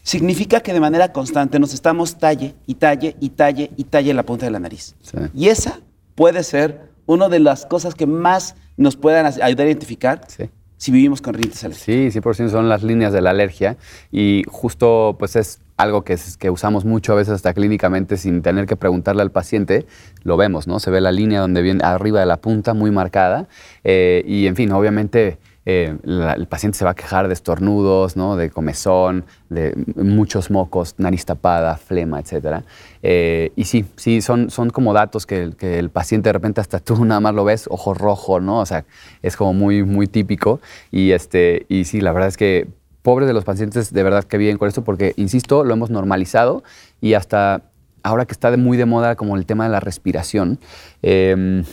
[0.03, 4.25] significa que de manera constante nos estamos talle y talle y talle y talle la
[4.25, 4.97] punta de la nariz.
[5.01, 5.17] Sí.
[5.33, 5.79] Y esa
[6.15, 10.49] puede ser una de las cosas que más nos puedan ayudar a identificar Sí.
[10.77, 11.85] si vivimos con rinitis alérgica.
[11.85, 13.77] Sí, 100% son las líneas de la alergia
[14.11, 16.17] y justo pues es algo que
[16.51, 19.87] usamos mucho a veces hasta clínicamente sin tener que preguntarle al paciente,
[20.23, 20.79] lo vemos, ¿no?
[20.79, 23.49] Se ve la línea donde viene arriba de la punta muy marcada
[23.83, 28.17] eh, y en fin, obviamente eh, la- el paciente se va a quejar de estornudos,
[28.17, 28.37] ¿no?
[28.37, 32.65] De comezón, de muchos mocos, nariz tapada, flema, etcétera.
[33.03, 36.81] Eh, y sí, sí, son, son como datos que, que el paciente de repente hasta
[36.81, 38.61] tú nada más lo ves, ojo rojo, ¿no?
[38.61, 38.85] O sea,
[39.23, 40.61] es como muy, muy típico.
[40.91, 42.69] Y, este, y sí, la verdad es que
[43.03, 46.63] pobres de los pacientes de verdad que viven con esto porque, insisto, lo hemos normalizado
[47.03, 47.63] y hasta
[48.03, 50.59] ahora que está muy de moda como el tema de la respiración.
[51.03, 51.65] em,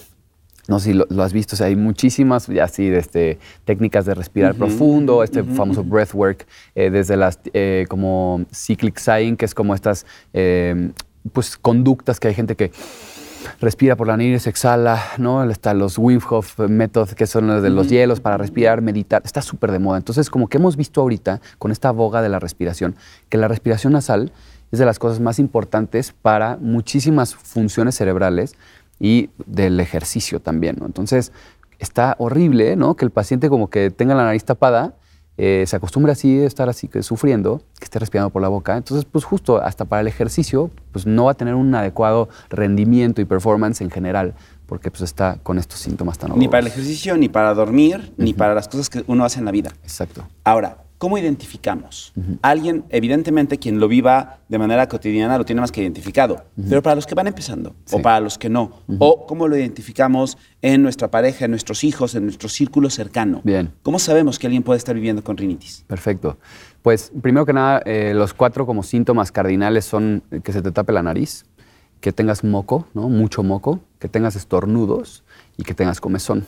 [0.68, 4.06] no sé si lo, lo has visto, o sea, hay muchísimas así, de este, técnicas
[4.06, 6.46] de respirar profundo, este famoso breathwork,
[6.76, 10.92] eh, desde las eh, como cyclic sighing, que es como estas eh,
[11.34, 12.72] pues, conductas que hay gente que
[13.60, 15.44] respira por la nariz, exhala, ¿no?
[15.50, 19.42] Está los Wim Hof Method, que son los de los hielos para respirar, meditar, está
[19.42, 19.98] súper de moda.
[19.98, 22.96] Entonces, como que hemos visto ahorita con esta boga de la respiración,
[23.30, 24.32] que la respiración nasal
[24.72, 28.56] es de las cosas más importantes para muchísimas funciones cerebrales
[29.02, 30.86] y del ejercicio también, ¿no?
[30.86, 31.34] Entonces,
[31.80, 32.96] está horrible, ¿no?
[32.96, 34.94] Que el paciente como que tenga la nariz tapada,
[35.38, 38.78] eh, se acostumbra así a estar así que sufriendo, que esté respirando por la boca.
[38.78, 43.22] Entonces, pues justo hasta para el ejercicio, pues no va a tener un adecuado rendimiento
[43.22, 44.36] y performance en general,
[44.68, 48.34] porque pues está con estos síntomas tan Ni para el ejercicio, ni para dormir, ni
[48.34, 49.72] para las cosas que uno hace en la vida.
[49.82, 50.28] Exacto.
[50.44, 52.14] Ahora, ¿cómo identificamos?
[52.44, 56.46] Alguien, evidentemente, quien lo viva de manera cotidiana lo tiene más que identificado.
[56.70, 57.96] Pero para los que van empezando, Sí.
[57.96, 62.14] o para los que no, o cómo lo identificamos en nuestra pareja, en nuestros hijos,
[62.14, 63.42] en nuestro círculo cercano.
[63.44, 63.72] Bien.
[63.82, 65.84] ¿Cómo sabemos que alguien puede estar viviendo con rinitis?
[65.88, 66.38] Perfecto.
[66.84, 70.94] Pues primero que nada, eh, los cuatro como síntomas cardinales son que se te tape
[70.94, 71.46] la nariz,
[72.00, 73.10] que tengas moco, ¿no?
[73.10, 75.24] mucho moco, que tengas estornudos
[75.58, 76.46] y que tengas comezón.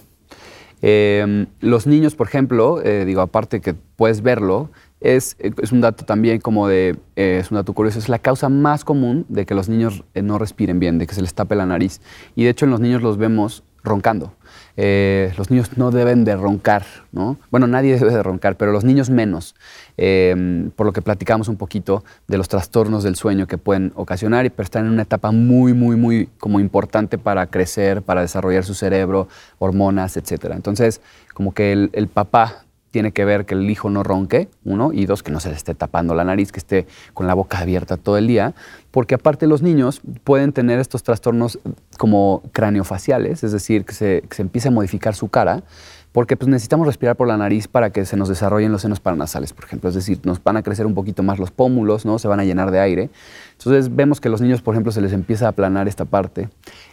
[0.85, 4.69] Eh, los niños, por ejemplo, eh, digo, aparte que puedes verlo,
[4.99, 8.49] es, es un dato también como de, eh, es un dato curioso, es la causa
[8.49, 11.55] más común de que los niños eh, no respiren bien, de que se les tape
[11.55, 12.01] la nariz.
[12.35, 14.33] Y de hecho en los niños los vemos roncando.
[14.75, 17.37] Eh, los niños no deben de roncar, ¿no?
[17.51, 19.55] Bueno, nadie debe de roncar, pero los niños menos.
[19.97, 24.49] Eh, por lo que platicamos un poquito de los trastornos del sueño que pueden ocasionar,
[24.51, 28.73] pero están en una etapa muy, muy, muy como importante para crecer, para desarrollar su
[28.73, 29.27] cerebro,
[29.59, 30.45] hormonas, etc.
[30.55, 31.01] Entonces,
[31.33, 35.07] como que el, el papá tiene que ver que el hijo no ronque, uno, y
[35.07, 37.97] dos, que no se le esté tapando la nariz, que esté con la boca abierta
[37.97, 38.53] todo el día,
[38.91, 41.57] porque aparte los niños pueden tener estos trastornos
[41.97, 45.63] como craneofaciales, es decir, que se, que empiece a modificar su cara,
[46.11, 49.53] porque pues, necesitamos respirar por la nariz para que se nos desarrollen los senos paranasales,
[49.53, 52.19] por ejemplo, es decir, nos van a crecer un poquito más los pómulos, ¿no?
[52.19, 53.09] se van a llenar de aire.
[53.53, 56.47] Entonces vemos que los niños, por ejemplo, se les empieza a aplanar esta parte,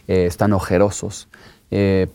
[0.07, 1.27] eh, están ojerosos,
[1.69, 2.07] eh,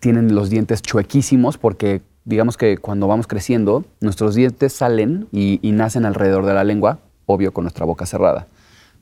[0.00, 5.72] tienen los dientes chuequísimos porque digamos que cuando vamos creciendo, nuestros dientes salen y, y
[5.72, 8.46] nacen alrededor de la lengua, obvio con nuestra boca cerrada.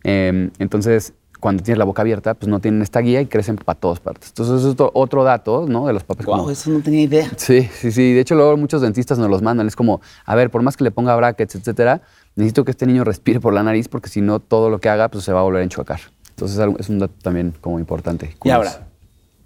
[0.05, 3.79] Eh, entonces, cuando tienes la boca abierta, pues no tienen esta guía y crecen para
[3.79, 4.31] todas partes.
[4.31, 5.87] Entonces, eso es otro, otro dato, ¿no?
[5.87, 6.27] De los papás.
[6.27, 7.31] Wow, como- eso no tenía idea.
[7.37, 8.13] Sí, sí, sí.
[8.13, 9.67] De hecho, luego muchos dentistas nos los mandan.
[9.69, 12.03] Es como, a ver, por más que le ponga brackets, etcétera,
[12.35, 15.09] necesito que este niño respire por la nariz porque si no, todo lo que haga,
[15.09, 16.01] pues se va a volver a enchuacar.
[16.31, 18.35] Entonces, es algo- es un dato también como importante.
[18.43, 18.88] Y ahora,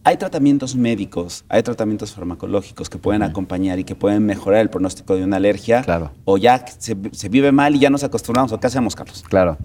[0.05, 5.15] hay tratamientos médicos, hay tratamientos farmacológicos que pueden acompañar y que pueden mejorar el pronóstico
[5.17, 5.83] de una alergia.
[5.83, 6.11] Claro.
[6.25, 8.53] O ya se, se vive mal y ya nos acostumbramos.
[8.53, 9.23] ¿O qué hacemos, Carlos?
[9.29, 9.57] Claro.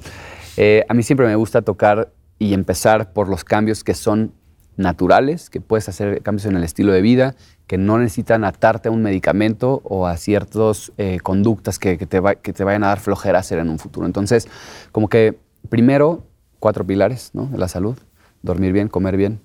[0.57, 4.31] Eh, a mí siempre me gusta tocar y empezar por los cambios que son
[4.75, 8.91] naturales, que puedes hacer cambios en el estilo de vida, que no necesitan atarte a
[8.91, 10.91] un medicamento o a ciertas
[11.23, 14.05] conductas que, que te va- que te vayan a dar flojera hacer en un futuro.
[14.05, 14.47] Entonces,
[14.91, 16.27] como que primero,
[16.59, 17.47] cuatro pilares ¿no?
[17.47, 17.97] de la salud,
[18.43, 19.39] dormir bien, comer bien,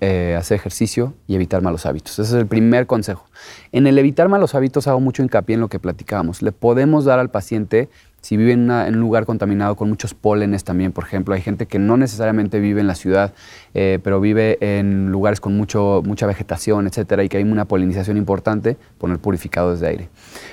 [0.00, 2.12] eh, hacer ejercicio y evitar malos hábitos.
[2.18, 3.24] Ese es el primer consejo.
[3.72, 6.42] En el evitar malos hábitos hago mucho hincapié en lo que platicábamos.
[6.42, 7.88] Le podemos dar al paciente,
[8.20, 11.78] si vive en, un lugar contaminado con muchos pólenes también, por ejemplo, hay gente que
[11.78, 13.32] no necesariamente vive en la ciudad,
[13.74, 18.16] eh, pero vive en lugares con mucho, mucha vegetación, etcétera, y que hay una polinización
[18.16, 20.08] importante, poner purificadores de aire.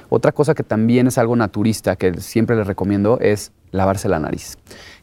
[0.10, 4.58] Otra cosa que también es algo naturista, que siempre les recomiendo, es lavarse la nariz.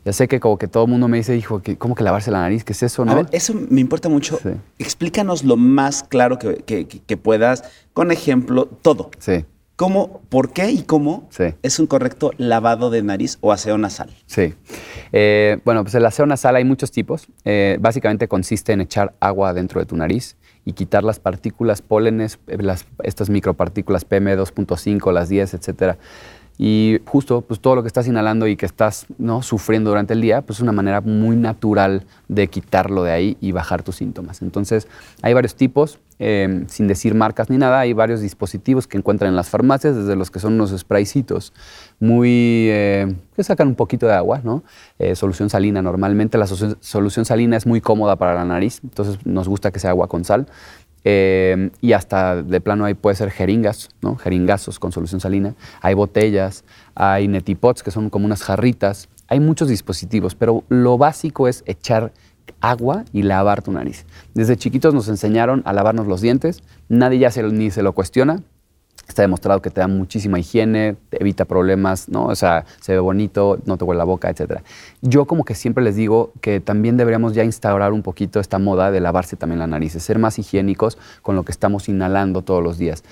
[0.06, 2.38] Ya sé que como que todo el mundo me dice, hijo, ¿cómo que lavarse la
[2.38, 2.62] nariz?
[2.62, 3.10] ¿Qué es eso, no?
[3.10, 4.38] A ver, eso me importa mucho.
[4.40, 4.50] Sí.
[4.78, 9.10] Explícanos lo más claro que, que- que- que puedas, con ejemplo, todo.
[9.18, 9.44] Sí.
[9.74, 11.46] ¿Cómo, por qué y cómo Sí.
[11.60, 14.08] es un correcto lavado de nariz o aseo nasal?
[14.26, 14.54] Sí.
[15.12, 17.26] Eh, bueno, pues el aseo nasal hay muchos tipos.
[17.44, 22.38] Eh, básicamente consiste en echar agua dentro de tu nariz y quitar las partículas, pólenes,
[22.46, 25.98] eh, las, estas micropartículas PM2.5, las 10, etcétera.
[26.58, 29.42] Y justo, pues todo lo que estás inhalando y que estás ¿no?
[29.42, 33.52] sufriendo durante el día, pues es una manera muy natural de quitarlo de ahí y
[33.52, 34.40] bajar tus síntomas.
[34.40, 34.88] Entonces,
[35.20, 39.36] hay varios tipos, eh, sin decir marcas ni nada, hay varios dispositivos que encuentran en
[39.36, 41.52] las farmacias, desde los que son unos spraycitos
[42.00, 44.62] muy, eh, que sacan un poquito de agua, ¿no?
[44.98, 49.18] Eh, solución salina, normalmente la solu- solución salina es muy cómoda para la nariz, entonces
[49.26, 50.46] nos gusta que sea agua con sal.
[51.08, 54.16] Eh, y hasta de plano ahí puede ser jeringas, ¿no?
[54.16, 55.54] Jeringazos con solución salina.
[55.80, 56.64] Hay botellas,
[56.96, 59.08] hay netipots, que son como unas jarritas.
[59.28, 62.12] Hay muchos dispositivos, pero lo básico es echar
[62.60, 64.04] agua y lavar tu nariz.
[64.34, 66.64] Desde chiquitos nos enseñaron a lavarnos los dientes.
[66.88, 68.42] Nadie ya se, ni se lo cuestiona.
[69.08, 72.26] Está demostrado que te da muchísima higiene, evita problemas, ¿no?
[72.26, 74.60] O sea, se ve bonito, no te huele la boca, etc.
[75.00, 78.90] Yo como que siempre les digo que también deberíamos ya instaurar un poquito esta moda
[78.90, 82.62] de lavarse también la nariz, de ser más higiénicos con lo que estamos inhalando todos
[82.62, 83.04] los días.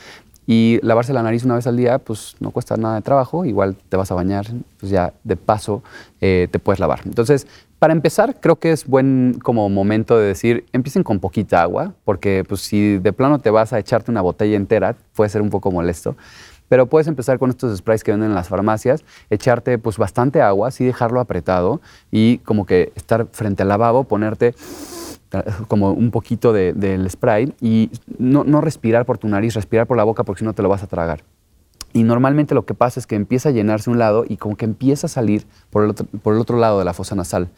[0.47, 3.77] Y lavarse la nariz una vez al día, pues no cuesta nada de trabajo, igual
[3.89, 4.47] te vas a bañar,
[4.79, 5.83] pues ya de paso
[6.21, 7.01] eh, te puedes lavar.
[7.05, 7.47] Entonces,
[7.85, 12.43] para empezar, creo que es buen como momento de decir, empiecen con poquita agua, porque
[12.49, 15.71] pues si de plano te vas a echarte una botella entera, puede ser un poco
[15.71, 16.17] molesto.
[16.71, 20.69] Pero puedes empezar con estos sprays que venden en las farmacias, echarte pues bastante agua,
[20.69, 24.55] así dejarlo apretado y como que estar frente al lavabo, ponerte
[25.69, 29.99] como un poquito de- del spray y no, no respirar por tu nariz, respirar por
[29.99, 31.23] la boca porque si no te lo vas a tragar.
[31.95, 34.67] Y normalmente lo que pasa es que empieza a llenarse un lado y como que
[34.67, 37.49] empieza a salir por el otro, por el otro lado de la fosa nasal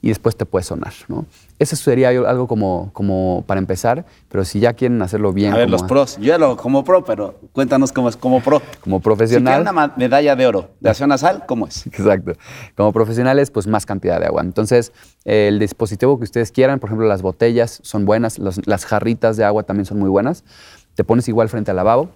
[0.00, 0.92] y después te puede sonar.
[1.08, 1.26] ¿no?
[1.58, 5.68] Eso sería algo como, como para empezar, pero si ya quieren hacerlo bien a ver,
[5.70, 6.16] los pros.
[6.18, 8.62] Yo ya lo como pro, pero cuéntanos cómo es como pro.
[8.80, 11.84] como Si profesional, quieren una medalla de oro de aseo nasal, ¿cómo es?
[11.86, 12.32] Exacto.
[12.76, 14.42] Como profesionales, pues más cantidad de agua.
[14.42, 14.92] Entonces,
[15.24, 19.44] el dispositivo que ustedes quieran, por ejemplo, las botellas son buenas, los- las jarritas de
[19.44, 20.44] agua también son muy buenas.
[20.94, 22.10] Te pones igual frente al lavabo,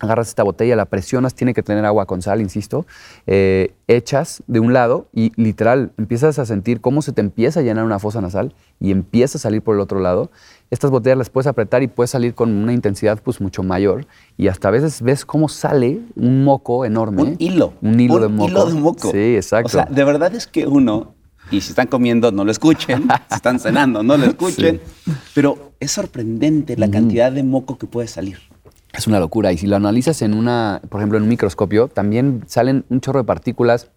[0.00, 2.86] agarras esta botella, la presionas, tiene que tener agua con sal, insisto,
[3.26, 7.62] eh, echas de un lado y literal empiezas a sentir cómo se te empieza a
[7.62, 10.30] llenar una fosa nasal y empieza a salir por el otro lado.
[10.70, 14.48] Estas botellas las puedes apretar y puedes salir con una intensidad pues mucho mayor y
[14.48, 17.22] hasta a veces ves cómo sale un moco enorme.
[17.22, 17.74] Un hilo.
[17.82, 18.50] Un hilo de moco.
[18.50, 19.10] hilo de moco.
[19.10, 19.66] Sí, exacto.
[19.66, 21.14] O sea, de verdad es que uno,
[21.50, 23.08] y si están comiendo, no lo escuchen.
[23.28, 24.80] si están cenando, no lo escuchen.
[25.34, 28.38] Pero es sorprendente la cantidad de moco que puede salir.
[28.92, 29.52] Es una locura.
[29.52, 33.20] Y si lo analizas en una, por ejemplo, en un microscopio, también salen un chorro
[33.20, 33.90] de partículas,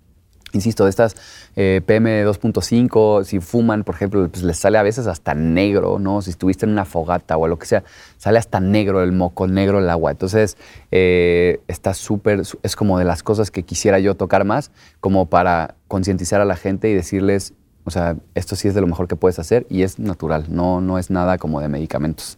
[0.53, 1.15] insisto, de estas
[1.56, 6.21] eh, PM2.5, si fuman, por ejemplo, pues les sale a veces hasta negro, ¿no?
[6.21, 7.84] Si estuviste en una fogata o lo que sea,
[8.17, 10.12] sale hasta negro el moco, negro el agua.
[10.12, 10.58] Entonces,
[10.91, 15.75] eh, está súper, es como de las cosas que quisiera yo tocar más, como para
[15.88, 17.53] concientizar a la gente y decirles,
[17.84, 20.82] o sea, esto sí es de lo mejor que puedes hacer y es natural, no,
[20.82, 22.38] no es nada como de medicamentos.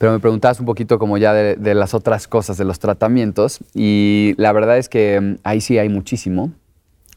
[0.00, 3.60] Pero me preguntabas un poquito como ya de, de las otras cosas, de los tratamientos,
[3.74, 6.52] y la verdad es que mm, ahí sí hay muchísimo,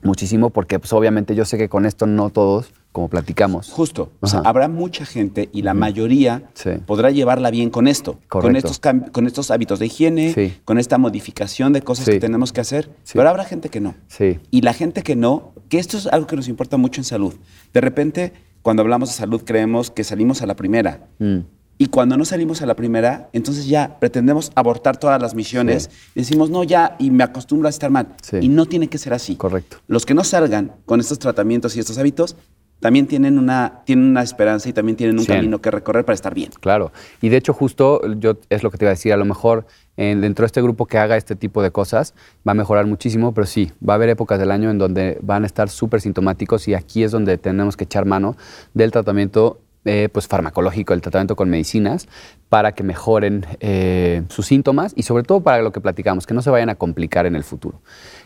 [0.01, 3.69] muchísimo, porque pues obviamente yo sé que con esto no todos, como platicamos.
[3.71, 4.11] Justo.
[4.19, 4.49] O sea, Ajá.
[4.49, 6.71] habrá mucha gente y la mayoría Sí.
[6.85, 10.53] podrá llevarla bien con esto, con estos, cam- con estos hábitos de higiene, Sí.
[10.65, 12.11] con esta modificación de cosas Sí.
[12.11, 12.89] que tenemos que hacer.
[13.13, 13.95] Pero habrá gente que no.
[14.09, 17.05] Sí, Y la gente que no, que esto es algo que nos importa mucho en
[17.05, 17.33] salud.
[17.73, 21.07] De repente, cuando hablamos de salud, creemos que salimos a la primera.
[21.19, 21.39] Mm.
[21.83, 25.89] Y cuando no salimos a la primera, entonces ya pretendemos abortar todas las misiones.
[26.15, 28.07] Y decimos, no, ya, y me acostumbro a estar mal.
[28.21, 28.37] Sí.
[28.41, 29.35] Y no tiene que ser así.
[29.35, 29.77] correcto.
[29.87, 32.37] Los que no salgan con estos tratamientos y estos hábitos,
[32.79, 36.33] también tienen una, tienen una esperanza y también tienen un camino que recorrer para estar
[36.33, 36.51] bien.
[36.61, 36.93] Claro.
[37.21, 39.11] Y de hecho, justo yo es lo que te iba a decir.
[39.11, 39.65] A lo mejor
[39.97, 42.13] en- dentro de este grupo que haga este tipo de cosas
[42.47, 45.43] va a mejorar muchísimo, pero sí, va a haber épocas del año en donde van
[45.43, 48.37] a estar súper sintomáticos y aquí es donde tenemos que echar mano
[48.73, 52.07] del tratamiento eh, pues farmacológico, el tratamiento con medicinas,
[52.49, 56.41] para que mejoren eh, sus síntomas y sobre todo para lo que platicamos, que no
[56.41, 57.81] se vayan a complicar en el futuro.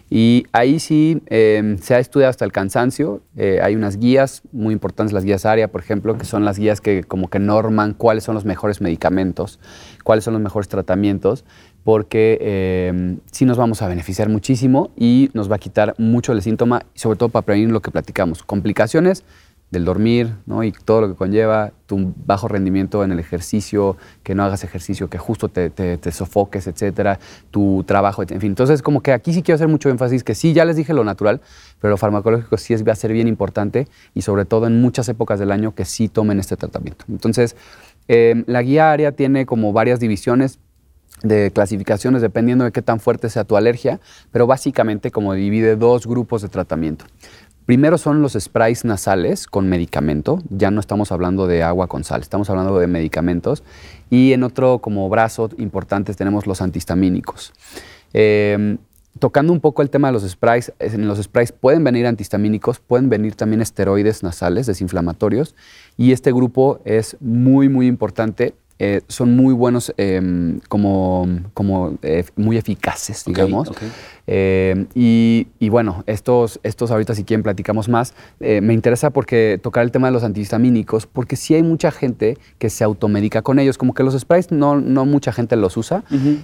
[0.10, 3.22] Y ahí sí eh, se ha estudiado hasta el cansancio.
[3.36, 6.80] eh, hay unas guías muy importantes, las guías ARIA, por ejemplo, que son las guías
[6.80, 9.60] que como que norman cuáles son los mejores medicamentos,
[10.04, 11.44] cuáles son los mejores tratamientos,
[11.84, 16.42] porque eh, sí nos vamos a beneficiar muchísimo y nos va a quitar mucho el
[16.42, 19.24] síntoma, sobre todo para prevenir lo que platicamos, complicaciones
[19.72, 20.64] del dormir ¿no?
[20.64, 25.10] y todo lo que conlleva, tu bajo rendimiento en el ejercicio, que no hagas ejercicio,
[25.10, 27.20] que justo te, sofoques, etcétera,
[27.52, 28.52] tu trabajo, en fin.
[28.52, 31.04] Entonces, como que aquí sí quiero hacer mucho énfasis, que sí, ya les dije lo
[31.04, 31.42] natural,
[31.82, 35.10] pero lo farmacológico sí es, va a ser bien importante y sobre todo en muchas
[35.10, 37.06] épocas del año que sí tomen este tratamiento.
[37.10, 37.56] Entonces,
[38.08, 40.60] eh, la guía área tiene como varias divisiones
[41.24, 44.00] de clasificaciones dependiendo de qué tan fuerte sea tu alergia,
[44.32, 47.06] pero básicamente como divide dos grupos de tratamiento.
[47.68, 52.22] Primero son los sprays nasales con medicamento, ya no estamos hablando de agua con sal,
[52.22, 53.62] estamos hablando de medicamentos.
[54.10, 57.52] Y en otro como brazo importante tenemos los antihistamínicos.
[58.14, 58.78] Eh,
[59.20, 63.10] tocando un poco el tema de los sprays, en los sprays pueden venir antihistamínicos, pueden
[63.10, 65.54] venir también esteroides nasales desinflamatorios
[65.98, 68.54] y este grupo es muy, muy importante.
[68.80, 73.72] Eh, son muy buenos, em, como, como eh, muy eficaces, digamos.
[74.28, 78.14] Eh, y, y bueno, estos, estos ahorita si quieren platicamos más.
[78.40, 82.70] Me interesa porque tocar el tema de los antihistamínicos, porque sí hay mucha gente que
[82.70, 83.78] se automedica con ellos.
[83.78, 86.04] Como que los sprays no, no mucha gente los usa,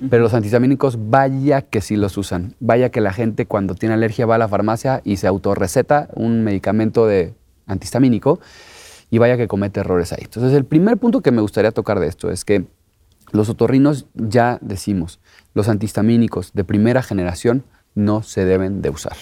[0.10, 2.56] pero los antihistamínicos vaya que sí los usan.
[2.60, 6.43] Vaya que la gente cuando tiene alergia va a la farmacia y se autorreceta un
[6.43, 7.34] medicamento de
[7.67, 8.39] antihistamínico
[9.13, 10.23] y vaya que comete errores ahí.
[10.23, 12.65] Entonces el primer punto que me gustaría tocar de esto es que
[13.32, 15.19] los otorrinos ya decimos,
[15.54, 19.15] los antihistamínicos de primera generación no se deben de usar.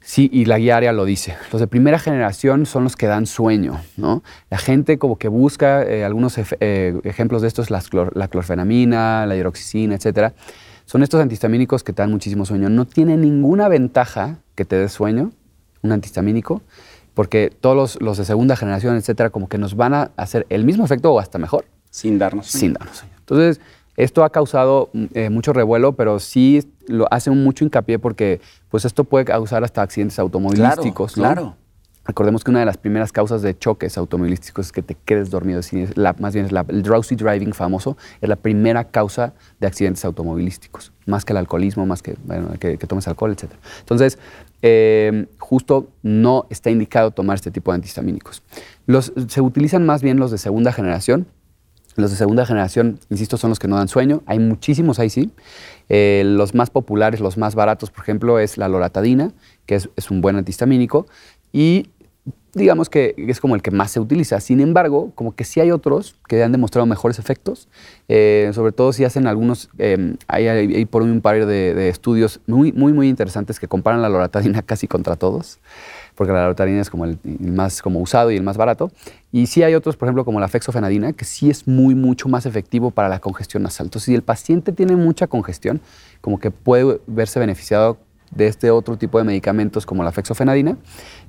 [0.00, 1.36] Sí, y la guía lo dice.
[1.50, 4.22] Los de primera generación son los que dan sueño, ¿no?
[4.48, 9.96] La gente como que busca eh, algunos eh, ejemplos de estos, la clorfenamina, la hidroxicina,
[9.96, 10.34] etcétera.
[10.84, 12.68] Son estos antihistamínicos que te dan muchísimo sueño.
[12.68, 15.32] No tiene ninguna ventaja que te dé sueño,
[15.82, 16.62] un antihistamínico,
[17.18, 20.62] porque todos los, los de segunda generación, etcétera, como que nos van a hacer el
[20.62, 22.46] mismo efecto o hasta mejor Sin darnos.
[22.46, 23.12] sin darnos sueño.
[23.18, 23.60] Entonces,
[23.96, 28.84] esto ha causado mm, eh, mucho revuelo, pero sí lo hace mucho hincapié porque pues
[28.84, 31.16] esto puede causar hasta accidentes automovilísticos.
[31.16, 31.22] ¿no?
[31.24, 31.56] claro.
[32.08, 35.60] Recordemos que una de las primeras causas de choques automovilísticos es que te quedes dormido.
[35.60, 35.70] Es
[36.18, 40.90] más bien el drowsy driving famoso, es la primera causa de accidentes automovilísticos.
[41.04, 42.16] Más que el alcoholismo, más que,
[42.58, 43.52] que, tomes alcohol, etc.
[43.80, 44.18] Entonces,
[44.62, 48.42] eh, justo no está indicado tomar este tipo de antihistamínicos.
[49.28, 51.26] Se utilizan más bien los de segunda generación,
[51.96, 54.22] los de segunda generación, insisto, son los que no dan sueño.
[54.24, 55.30] Hay muchísimos ahí sí.
[55.90, 59.32] Eh, los más populares, los más baratos, por ejemplo, es la loratadina,
[59.66, 61.06] que es, es un buen antihistamínico.
[61.52, 61.90] Y
[62.54, 64.40] digamos que es como el que más se utiliza.
[64.40, 67.68] Sin embargo, como que sí hay otros que han demostrado mejores efectos,
[68.08, 72.72] eh, sobre todo si hacen algunos, eh, hay, hay, por un par de, estudios muy,
[72.72, 75.58] muy, muy interesantes que comparan la loratadina casi contra todos,
[76.14, 78.90] porque la loratadina es como el, el, más como usado y el más barato.
[79.30, 82.46] Y sí hay otros, por ejemplo, como la fexofenadina, que sí es muy, mucho más
[82.46, 83.86] efectivo para la congestión nasal.
[83.86, 85.80] Entonces, si el paciente tiene mucha congestión,
[86.20, 87.98] como que puede verse beneficiado
[88.30, 90.76] de este otro tipo de medicamentos como la fexofenadina.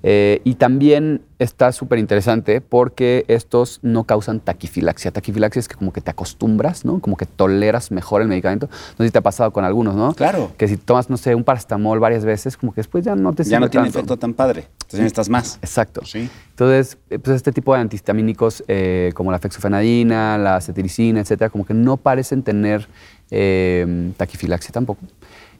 [0.01, 5.11] Eh, y también está súper interesante porque estos no causan taquifilaxia.
[5.11, 6.99] Taquifilaxia es que como que te acostumbras, ¿no?
[6.99, 8.67] Como que toleras mejor el medicamento.
[8.67, 10.13] No sé si te ha pasado con algunos, ¿no?
[10.13, 10.51] Claro.
[10.57, 13.43] Que si tomas, no sé, un paracetamol varias veces, como que después ya no te
[13.43, 13.99] Ya no tiene tanto.
[13.99, 14.67] efecto tan padre.
[14.73, 15.59] Entonces necesitas más.
[15.61, 16.01] Exacto.
[16.05, 16.29] Sí.
[16.51, 21.65] Entonces, eh, pues este tipo de antihistamínicos eh, como la fexofenadina, la cetiricina, etcétera, como
[21.65, 22.87] que no parecen tener
[23.31, 25.01] eh, taquifilaxia tampoco.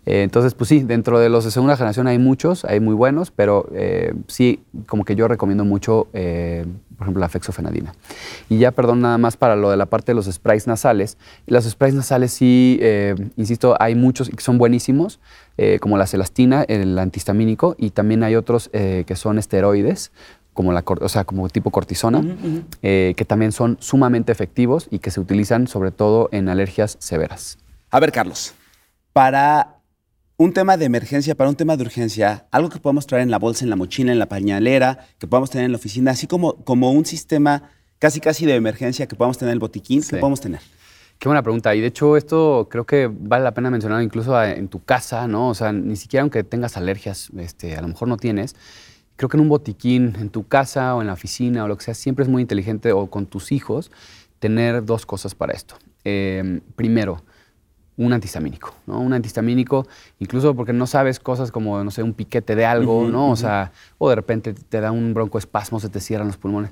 [0.05, 3.31] Eh, entonces, pues sí, dentro de los de segunda generación hay muchos, hay muy buenos,
[3.31, 6.65] pero eh, sí, como que yo recomiendo mucho, eh,
[6.97, 7.93] por ejemplo, la fexofenadina.
[8.49, 11.17] Y ya, perdón, nada más para lo de la parte de los sprays nasales.
[11.47, 12.79] Los sprays nasales sí,
[13.37, 15.19] insisto, hay muchos que son buenísimos,
[15.79, 20.11] como la celastina, el antihistamínico, y también hay otros que son esteroides,
[20.59, 22.21] como la, o sea, como tipo cortisona,
[22.81, 27.57] eh, que también son sumamente efectivos y que se utilizan sobre todo en alergias severas.
[27.91, 28.53] A ver, Carlos,
[29.13, 29.78] para
[30.39, 33.37] un tema de emergencia, para un tema de urgencia, algo que podemos traer en la
[33.39, 36.55] bolsa, en la mochila, en la pañalera, que podamos tener en la oficina, así como,
[36.63, 37.63] como un sistema
[37.99, 40.11] casi casi de emergencia que podamos tener en el botiquín, Sí.
[40.11, 40.61] que podemos tener.
[41.19, 41.75] Qué buena pregunta.
[41.75, 45.27] Y de hecho, esto creo que vale la pena mencionar incluso a- en tu casa,
[45.27, 45.49] ¿no?
[45.49, 48.55] O sea, ni siquiera aunque tengas alergias, este, a lo mejor no tienes.
[49.17, 51.83] Creo que en un botiquín, en tu casa o en la oficina o lo que
[51.83, 53.91] sea, siempre es muy inteligente o con tus hijos
[54.39, 55.75] tener dos cosas para esto.
[56.05, 57.21] Eh, primero,
[58.05, 58.99] un antihistamínico, ¿no?
[59.01, 59.85] Un antihistamínico,
[60.19, 63.29] incluso porque no sabes cosas como, no sé, un piquete de algo, ¿no?
[63.29, 66.71] O sea, o de repente te da un broncoespasmo, se te cierran los pulmones.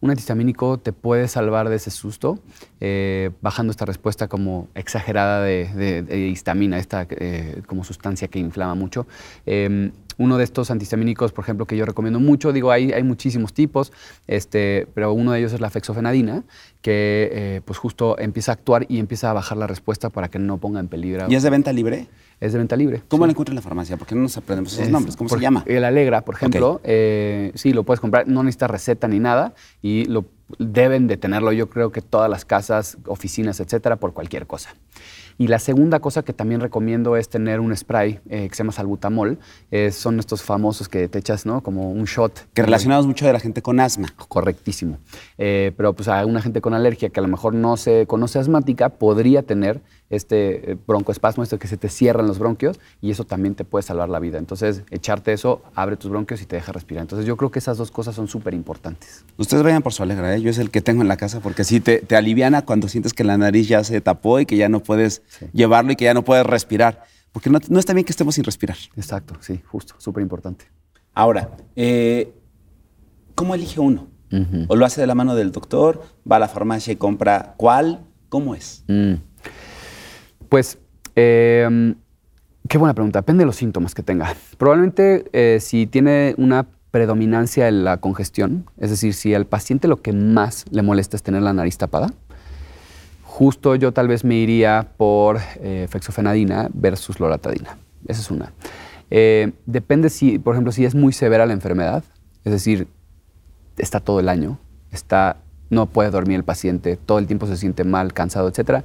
[0.00, 2.38] Un antihistamínico te puede salvar de ese susto,
[2.78, 8.38] eh, bajando esta respuesta como exagerada de, de- de histamina, esta eh, como sustancia que
[8.38, 9.08] inflama mucho.
[9.46, 13.52] Eh, uno de estos antihistamínicos, por ejemplo, que yo recomiendo mucho, digo, hay, hay muchísimos
[13.54, 13.92] tipos,
[14.26, 16.44] este, pero uno de ellos es la fexofenadina,
[16.82, 20.38] que eh, pues justo empieza a actuar y empieza a bajar la respuesta para que
[20.38, 21.26] no ponga en peligro.
[21.28, 22.08] ¿Y es de venta libre?
[22.40, 23.02] Es de venta libre.
[23.08, 23.28] ¿Cómo sí.
[23.28, 23.96] la encuentro en la farmacia?
[23.96, 25.16] Porque no nos aprendemos esos Es- nombres.
[25.16, 25.64] ¿Cómo por- se llama?
[25.66, 30.04] El Alegra, por ejemplo, eh, sí, lo puedes comprar, no necesitas receta ni nada y
[30.04, 30.24] lo
[30.58, 34.70] deben de tenerlo, yo creo que todas las casas, oficinas, etcétera, por cualquier cosa.
[35.38, 38.72] Y la segunda cosa que también recomiendo es tener un spray eh, que se llama
[38.72, 39.38] salbutamol.
[39.70, 41.62] Eh, son estos famosos que te echas, ¿no?
[41.62, 42.48] Como un shot.
[42.52, 44.08] Que relacionamos mucho de la gente con asma.
[44.28, 44.98] Correctísimo.
[45.38, 48.40] Eh, pero pues a una gente con alergia que a lo mejor no se conoce
[48.40, 49.80] asmática podría tener
[50.10, 53.82] este eh, broncoespasmo, esto que se te cierran los bronquios y eso también te puede
[53.82, 54.38] salvar la vida.
[54.38, 57.02] Entonces, echarte eso abre tus bronquios y te deja respirar.
[57.02, 59.24] Entonces, yo creo que esas dos cosas son súper importantes.
[59.36, 60.40] Ustedes vayan por su alegra, ¿eh?
[60.40, 63.12] yo es el que tengo en la casa porque sí te, te aliviana cuando sientes
[63.12, 65.46] que la nariz ya se tapó y que ya no puedes Sí.
[65.52, 67.02] llevarlo y que ya no puedes respirar.
[67.32, 68.76] Porque no, no está bien que estemos sin respirar.
[68.96, 70.64] Exacto, sí, justo, súper importante.
[71.12, 72.32] Ahora, eh,
[73.34, 74.08] ¿cómo elige uno?
[74.68, 76.02] ¿O lo hace de la mano del doctor?
[76.30, 78.04] ¿Va a la farmacia y compra cuál?
[78.28, 78.84] ¿Cómo es?
[78.88, 79.14] Mm.
[80.48, 80.78] Pues,
[81.16, 81.94] eh,
[82.68, 83.20] qué buena pregunta.
[83.20, 84.34] Depende de los síntomas que tenga.
[84.56, 90.00] Probablemente eh, si tiene una predominancia en la congestión, es decir, si al paciente lo
[90.00, 92.08] que más le molesta es tener la nariz tapada,
[93.22, 97.78] justo yo tal vez me iría por eh, fexofenadina versus loratadina.
[98.06, 98.52] Esa es una.
[99.10, 102.04] Eh, depende si, por ejemplo, si es muy severa la enfermedad,
[102.44, 102.88] es decir,
[103.76, 104.58] está todo el año,
[104.90, 105.36] está,
[105.70, 108.84] no puede dormir el paciente, todo el tiempo se siente mal, cansado, etcétera,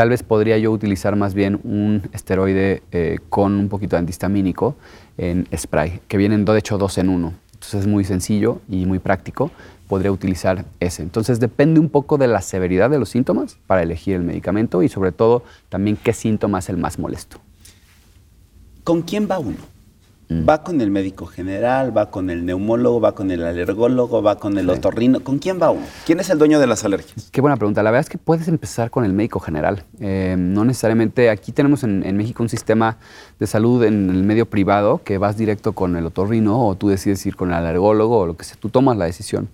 [0.00, 4.74] tal vez podría yo utilizar más bien un esteroide eh, con un poquito de antihistamínico
[5.18, 7.34] en spray, que vienen de hecho dos en uno.
[7.52, 9.50] Entonces es muy sencillo y muy práctico.
[9.88, 11.02] Podría utilizar ese.
[11.02, 14.88] Entonces depende un poco de la severidad de los síntomas para elegir el medicamento y
[14.88, 17.36] sobre todo también qué síntoma es el más molesto.
[18.84, 19.58] ¿Con quién va uno?
[20.30, 20.48] Mm.
[20.48, 21.94] ¿Va con el médico general?
[21.96, 23.00] ¿Va con el neumólogo?
[23.00, 24.22] ¿Va con el alergólogo?
[24.22, 24.70] ¿Va con el Sí.
[24.70, 25.20] otorrino?
[25.24, 25.84] ¿Con quién va uno?
[26.06, 27.28] ¿Quién es el dueño de las alergias?
[27.32, 27.82] Qué buena pregunta.
[27.82, 29.82] La verdad es que puedes empezar con el médico general.
[29.98, 32.96] Eh, no necesariamente, aquí tenemos en, en México un sistema
[33.40, 37.26] de salud en el medio privado que vas directo con el otorrino o tú decides
[37.26, 39.48] ir con el alergólogo o lo que sea, tú tomas la decisión.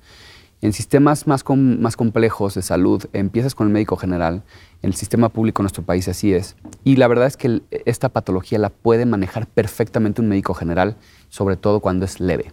[0.62, 4.42] En sistemas más, más complejos de salud, empiezas con el médico general.
[4.82, 6.56] En el sistema público en nuestro país así es.
[6.82, 10.96] Y la verdad es que esta patología la puede manejar perfectamente un médico general,
[11.28, 12.52] sobre todo cuando es leve.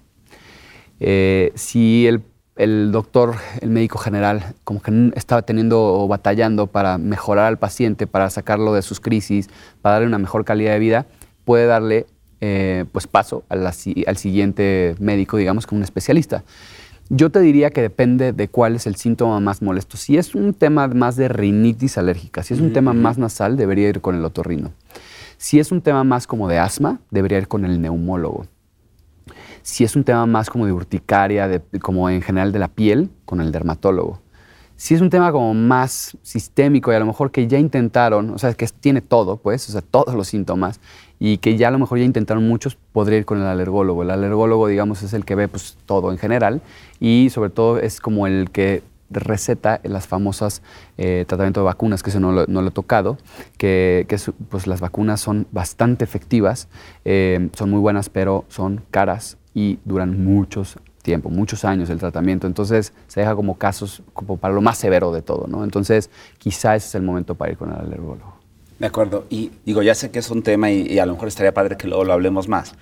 [0.99, 2.23] Eh, si el,
[2.57, 8.05] el doctor, el médico general, como que estaba teniendo o batallando para mejorar al paciente,
[8.05, 9.49] para sacarlo de sus crisis,
[9.81, 11.05] para darle una mejor calidad de vida,
[11.45, 12.05] puede darle
[12.41, 16.43] eh, pues paso a al siguiente médico, digamos, como un especialista.
[17.09, 19.97] Yo te diría que depende de cuál es el síntoma más molesto.
[19.97, 23.89] Si es un tema más de rinitis alérgica, si es un tema más nasal, debería
[23.89, 24.71] ir con el otorrino.
[25.37, 28.47] Si es un tema más como de asma, debería ir con el neumólogo.
[29.61, 33.09] Si es un tema más como de urticaria, de, como en general de la piel,
[33.25, 34.21] con el dermatólogo.
[34.75, 38.37] Si es un tema como más sistémico y a lo mejor que ya intentaron, o
[38.37, 40.79] sea, que tiene todo, pues, o sea, todos los síntomas,
[41.25, 44.03] y que ya a lo mejor ya intentaron muchos, podría ir con el alergólogo.
[44.03, 46.61] El alergólogo, digamos, es el que ve pues, todo en general
[46.99, 50.61] y sobre todo es como el que receta las famosas
[50.97, 53.17] eh, tratamientos de vacunas, que eso no lo, he tocado,
[53.57, 54.05] que,
[54.49, 56.67] pues las vacunas son bastante efectivas,
[57.05, 62.47] eh, son muy buenas, pero son caras y duran muchos tiempo, muchos años el tratamiento.
[62.47, 64.03] Entonces se deja como casos
[64.41, 65.63] para lo más severo de todo, ¿no?
[65.63, 68.32] Entonces quizá ese es el momento para ir con el alergólogo.
[68.83, 69.23] De acuerdo.
[69.29, 71.87] Y digo, ya sé que es un tema y, a lo mejor estaría padre que
[71.87, 72.75] luego lo hablemos más.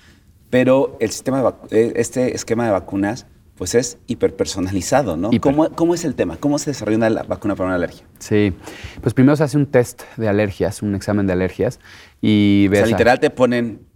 [0.50, 5.30] Pero el sistema de eh, este esquema de vacunas, pues es hiperpersonalizado, ¿no?
[5.40, 6.38] ¿Cómo, ¿Cómo, es el tema?
[6.38, 8.04] ¿Cómo se desarrolla una vacuna para una alergia?
[8.18, 8.52] Sí,
[9.00, 11.78] pues primero se hace un test de alergias, un examen de alergias
[12.20, 12.82] y ves...
[12.82, 13.86] O sea, literal te ponen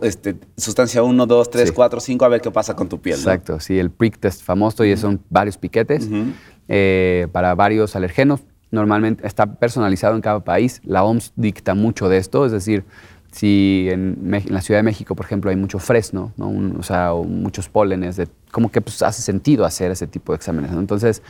[0.00, 3.16] este, sustancia 1, 2, 3, 4, 5, a ver qué pasa con tu piel.
[3.16, 6.08] Exacto, sí, el prick test famoso y son varios piquetes
[6.68, 8.40] eh, para varios alergenos
[8.72, 10.80] normalmente está personalizado en cada país.
[10.84, 12.84] La OMS dicta mucho de esto, es decir,
[13.30, 14.18] si en,
[14.48, 18.20] la Ciudad de México, por ejemplo, hay mucho fresno, o sea, muchos pólenes,
[18.50, 20.72] como que pues, hace sentido hacer ese tipo de exámenes.
[20.72, 21.22] Entonces,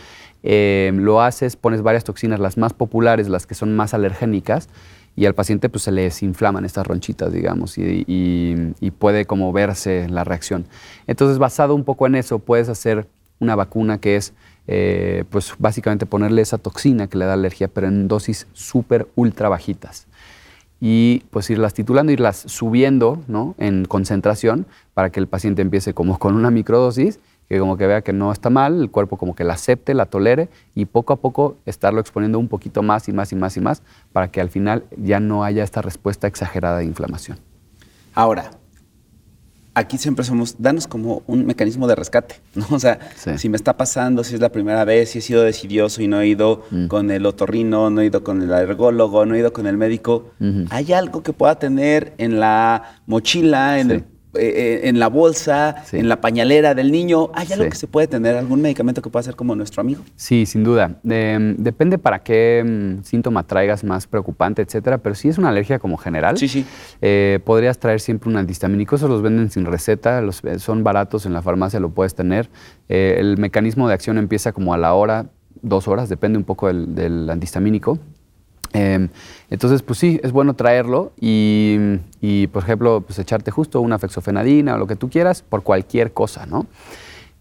[0.42, 4.68] eh, lo haces, pones varias toxinas, las más populares, las que son más alergénicas,
[5.14, 10.08] y al paciente pues, se le desinflaman estas ronchitas, digamos, y, y puede como verse
[10.08, 10.66] la reacción.
[11.06, 13.06] Entonces, basado un poco en eso, puedes hacer
[13.38, 14.32] una vacuna que es
[14.74, 19.50] eh, pues básicamente ponerle esa toxina que le da alergia, pero en dosis súper ultra
[19.50, 20.06] bajitas.
[20.80, 23.54] Y pues irlas titulando, irlas subiendo ¿no?
[23.58, 24.64] en concentración
[24.94, 27.20] para que el paciente empiece como con una microdosis,
[27.50, 30.06] que como que vea que no está mal, el cuerpo como que la acepte, la
[30.06, 33.60] tolere y poco a poco estarlo exponiendo un poquito más y más y más y
[33.60, 37.38] más para que al final ya no haya esta respuesta exagerada de inflamación.
[38.14, 38.52] Ahora,
[39.74, 42.66] aquí siempre somos, danos como un mecanismo de rescate, ¿no?
[42.70, 42.98] O sea,
[43.36, 46.20] si me está pasando, si es la primera vez, si he sido decidioso y no
[46.20, 46.86] he ido mm.
[46.86, 50.30] con el otorrino, no he ido con el alergólogo, no he ido con el médico,
[50.70, 54.04] ¿hay algo que pueda tener en la mochila, en el
[54.34, 57.30] eh, eh, en la bolsa, en la pañalera del niño.
[57.34, 58.34] ¿Hay algo que se puede tener?
[58.36, 60.02] ¿Algún medicamento que pueda ser como nuestro amigo?
[60.16, 60.98] Sí, sin duda.
[61.02, 64.98] depende para qué mm, síntoma traigas más preocupante, etcétera.
[64.98, 66.64] Pero si es una alergia como general, sí, sí.
[67.02, 68.96] Eh, podrías traer siempre un antihistamínico.
[68.96, 72.48] Esos los venden sin receta, los, son baratos en la farmacia, lo puedes tener.
[72.88, 75.26] el mecanismo de acción empieza como a la hora,
[75.60, 77.98] dos horas, depende un poco del, del antihistamínico.
[78.72, 79.08] Em,
[79.50, 84.78] entonces, pues sí, es bueno traerlo y, por ejemplo, pues echarte justo una fexofenadina o
[84.78, 86.66] lo que tú quieras por cualquier cosa, ¿no?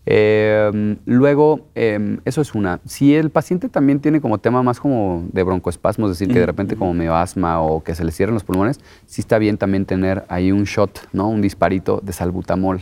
[0.05, 2.79] Em, luego, em, eso es una.
[2.85, 6.45] Si el paciente también tiene como tema más como de broncoespasmos, es decir, que de
[6.45, 9.85] repente como me asma o que se le cierren los pulmones, sí está bien también
[9.85, 11.27] tener ahí un shot, ¿no?
[11.29, 12.81] Un disparito de salbutamol.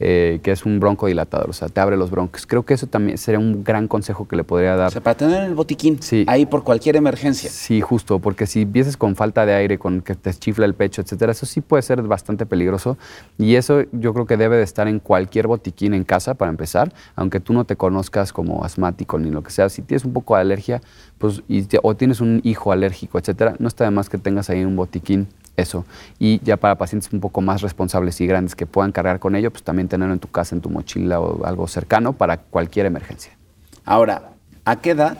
[0.00, 2.46] Eh, que es un broncodilatador, o sea, te abre los broncos.
[2.46, 4.88] Creo que eso también sería un gran consejo que le podría dar.
[4.88, 6.24] O sea, para tener el botiquín sí.
[6.26, 7.48] ahí por cualquier emergencia.
[7.48, 11.00] Sí, justo, porque si empieces con falta de aire, con que te chifla el pecho,
[11.00, 12.98] etcétera, eso sí puede ser bastante peligroso.
[13.38, 16.92] Y eso yo creo que debe de estar en cualquier botiquín en casa para empezar,
[17.16, 19.68] aunque tú no te conozcas como asmático ni lo que sea.
[19.68, 20.80] Si tienes un poco de alergia,
[21.18, 21.42] pues,
[21.82, 25.28] o tienes un hijo alérgico, etcétera, no está de más que tengas ahí un botiquín
[25.56, 25.84] eso.
[26.18, 29.50] Y ya para pacientes un poco más responsables y grandes que puedan cargar con ello,
[29.50, 33.36] pues también tenerlo en tu casa, en tu mochila o algo cercano para cualquier emergencia.
[33.84, 34.30] Ahora,
[34.64, 35.18] ¿a qué edad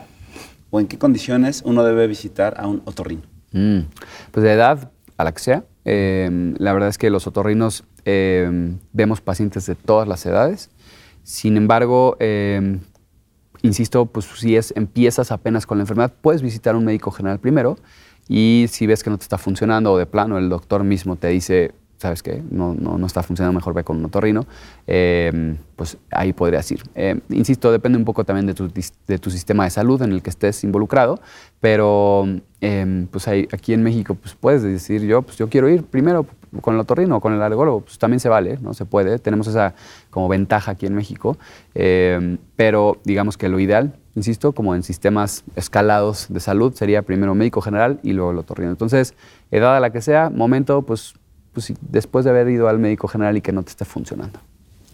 [0.70, 3.22] o en qué condiciones uno debe visitar a un otorrino?
[3.53, 3.80] Mm,
[4.32, 5.64] pues de edad a la que sea.
[5.85, 10.70] Em, la verdad es que los otorrinos em, vemos pacientes de todas las edades.
[11.24, 12.80] Sin embargo, em,
[13.62, 17.40] insisto, pues si es, empiezas apenas con la enfermedad, puedes visitar a un médico general
[17.40, 17.78] primero
[18.28, 21.28] y si ves que no te está funcionando o de plano el doctor mismo te
[21.28, 22.42] dice, ¿sabes qué?
[22.50, 24.46] No, no, no está funcionando, mejor ve con un otorrino,
[24.86, 26.82] em, pues ahí podrías ir.
[26.94, 28.70] Em, insisto, depende un poco también de tu,
[29.06, 31.20] de tu, sistema de salud en el que estés involucrado,
[31.60, 32.26] pero
[33.10, 36.26] pues aquí en México pues puedes decir yo, pues yo quiero ir primero
[36.61, 38.74] con el otorrino o con el alergólogo, pues también se vale, ¿no?
[38.74, 39.74] Se puede, tenemos esa
[40.11, 41.36] como ventaja aquí en México,
[42.57, 47.61] pero digamos que lo ideal insisto, como en sistemas escalados de salud, sería primero médico
[47.61, 48.70] general y luego el otorrino.
[48.70, 49.14] Entonces,
[49.50, 51.14] edad a la que sea, momento, pues,
[51.52, 54.40] pues después de haber ido al médico general y que no te esté funcionando.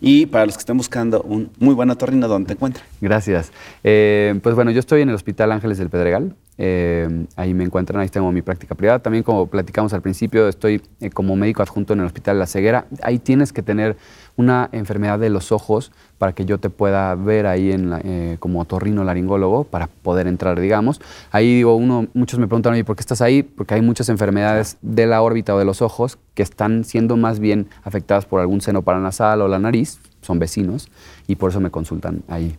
[0.00, 2.84] Y para los que estén buscando un muy buen otorrino, ¿dónde te encuentran?
[3.00, 3.52] Gracias.
[3.84, 6.34] Eh, pues bueno, yo estoy en el Hospital Ángeles del Pedregal.
[6.56, 8.98] Eh, ahí me encuentran, ahí tengo mi práctica privada.
[8.98, 12.86] También como platicamos al principio, estoy eh, como médico adjunto en el Hospital La Ceguera.
[13.02, 13.96] Ahí tienes que tener
[14.36, 18.60] una enfermedad de los ojos para que yo te pueda ver ahí en eh, como
[18.60, 21.00] otorrino laringólogo para poder entrar, digamos.
[21.30, 23.42] Ahí digo, uno, muchos me preguntan, ¿y ¿por qué estás ahí?
[23.42, 27.40] Porque hay muchas enfermedades de la órbita o de los ojos que están siendo más
[27.40, 30.88] bien afectadas por algún seno paranasal o la nariz, son vecinos,
[31.26, 32.56] y por eso me consultan ahí.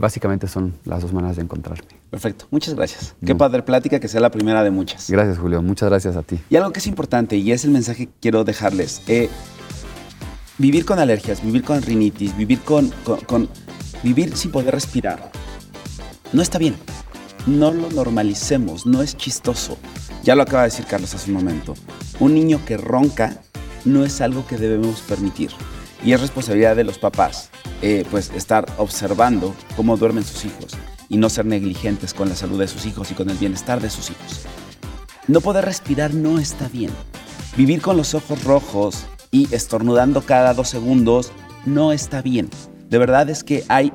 [0.00, 1.98] básicamente son las dos maneras de encontrarme.
[2.10, 3.14] Perfecto, muchas gracias.
[3.24, 5.10] Qué padre plática, que sea la primera de muchas.
[5.10, 5.60] Gracias, Julio.
[5.60, 6.40] Muchas gracias a ti.
[6.48, 9.02] Y algo que es importante, y es el mensaje que quiero dejarles.
[9.08, 9.28] Eh,
[10.58, 12.92] vivir con alergias, vivir con rinitis, vivir con,
[13.26, 13.48] con,
[14.02, 15.30] vivir sin poder respirar,
[16.32, 16.76] no está bien.
[17.46, 19.78] No lo normalicemos, no es chistoso.
[20.22, 21.74] Ya lo acaba de decir Carlos hace un momento.
[22.20, 23.40] Un niño que ronca
[23.86, 25.50] no es algo que debemos permitir.
[26.04, 27.48] Y es responsabilidad de los papás,
[27.80, 30.76] eh, pues, estar observando cómo duermen sus hijos
[31.08, 33.88] y no ser negligentes con la salud de sus hijos y con el bienestar de
[33.88, 34.42] sus hijos.
[35.26, 36.90] No poder respirar no está bien.
[37.56, 41.32] Vivir con los ojos rojos y estornudando cada dos segundos
[41.66, 42.48] no está bien.
[42.88, 43.92] De verdad es que hay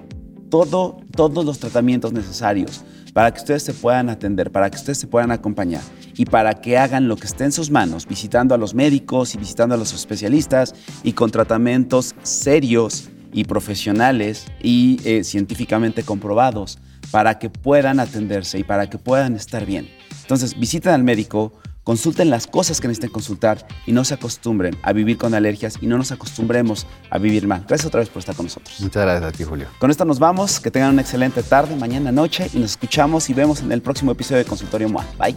[0.50, 5.08] todo, todos los tratamientos necesarios para que ustedes se puedan atender, para que ustedes se
[5.08, 5.82] puedan acompañar
[6.16, 9.38] y para que hagan lo que esté en sus manos, visitando a los médicos y
[9.38, 10.74] visitando a los especialistas
[11.04, 16.80] y con tratamientos serios y profesionales y eh, científicamente comprobados
[17.12, 19.90] para que puedan atenderse y para que puedan estar bien.
[20.22, 21.54] Entonces, visiten al médico,
[21.84, 25.88] consulten las cosas que necesiten consultar y no se acostumbren a vivir con alergias y
[25.88, 27.66] no nos acostumbremos a vivir mal.
[27.68, 28.80] Gracias otra vez por estar con nosotros.
[28.80, 29.68] Muchas gracias a ti, Julio.
[29.80, 33.34] Con esto nos vamos, que tengan una excelente tarde, mañana, noche y nos escuchamos y
[33.34, 35.06] vemos en el próximo episodio de Consultorio MOA.
[35.18, 35.36] Bye.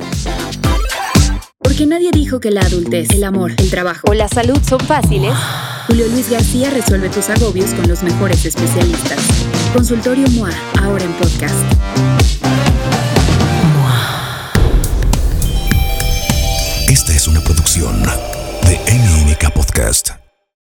[1.59, 5.33] Porque nadie dijo que la adultez, el amor, el trabajo o la salud son fáciles.
[5.89, 9.19] Julio Luis García resuelve tus agobios con los mejores especialistas.
[9.73, 12.66] Consultorio MOA, ahora en podcast.
[17.77, 18.03] Producción
[18.67, 18.81] de
[19.51, 20.26] Podcast.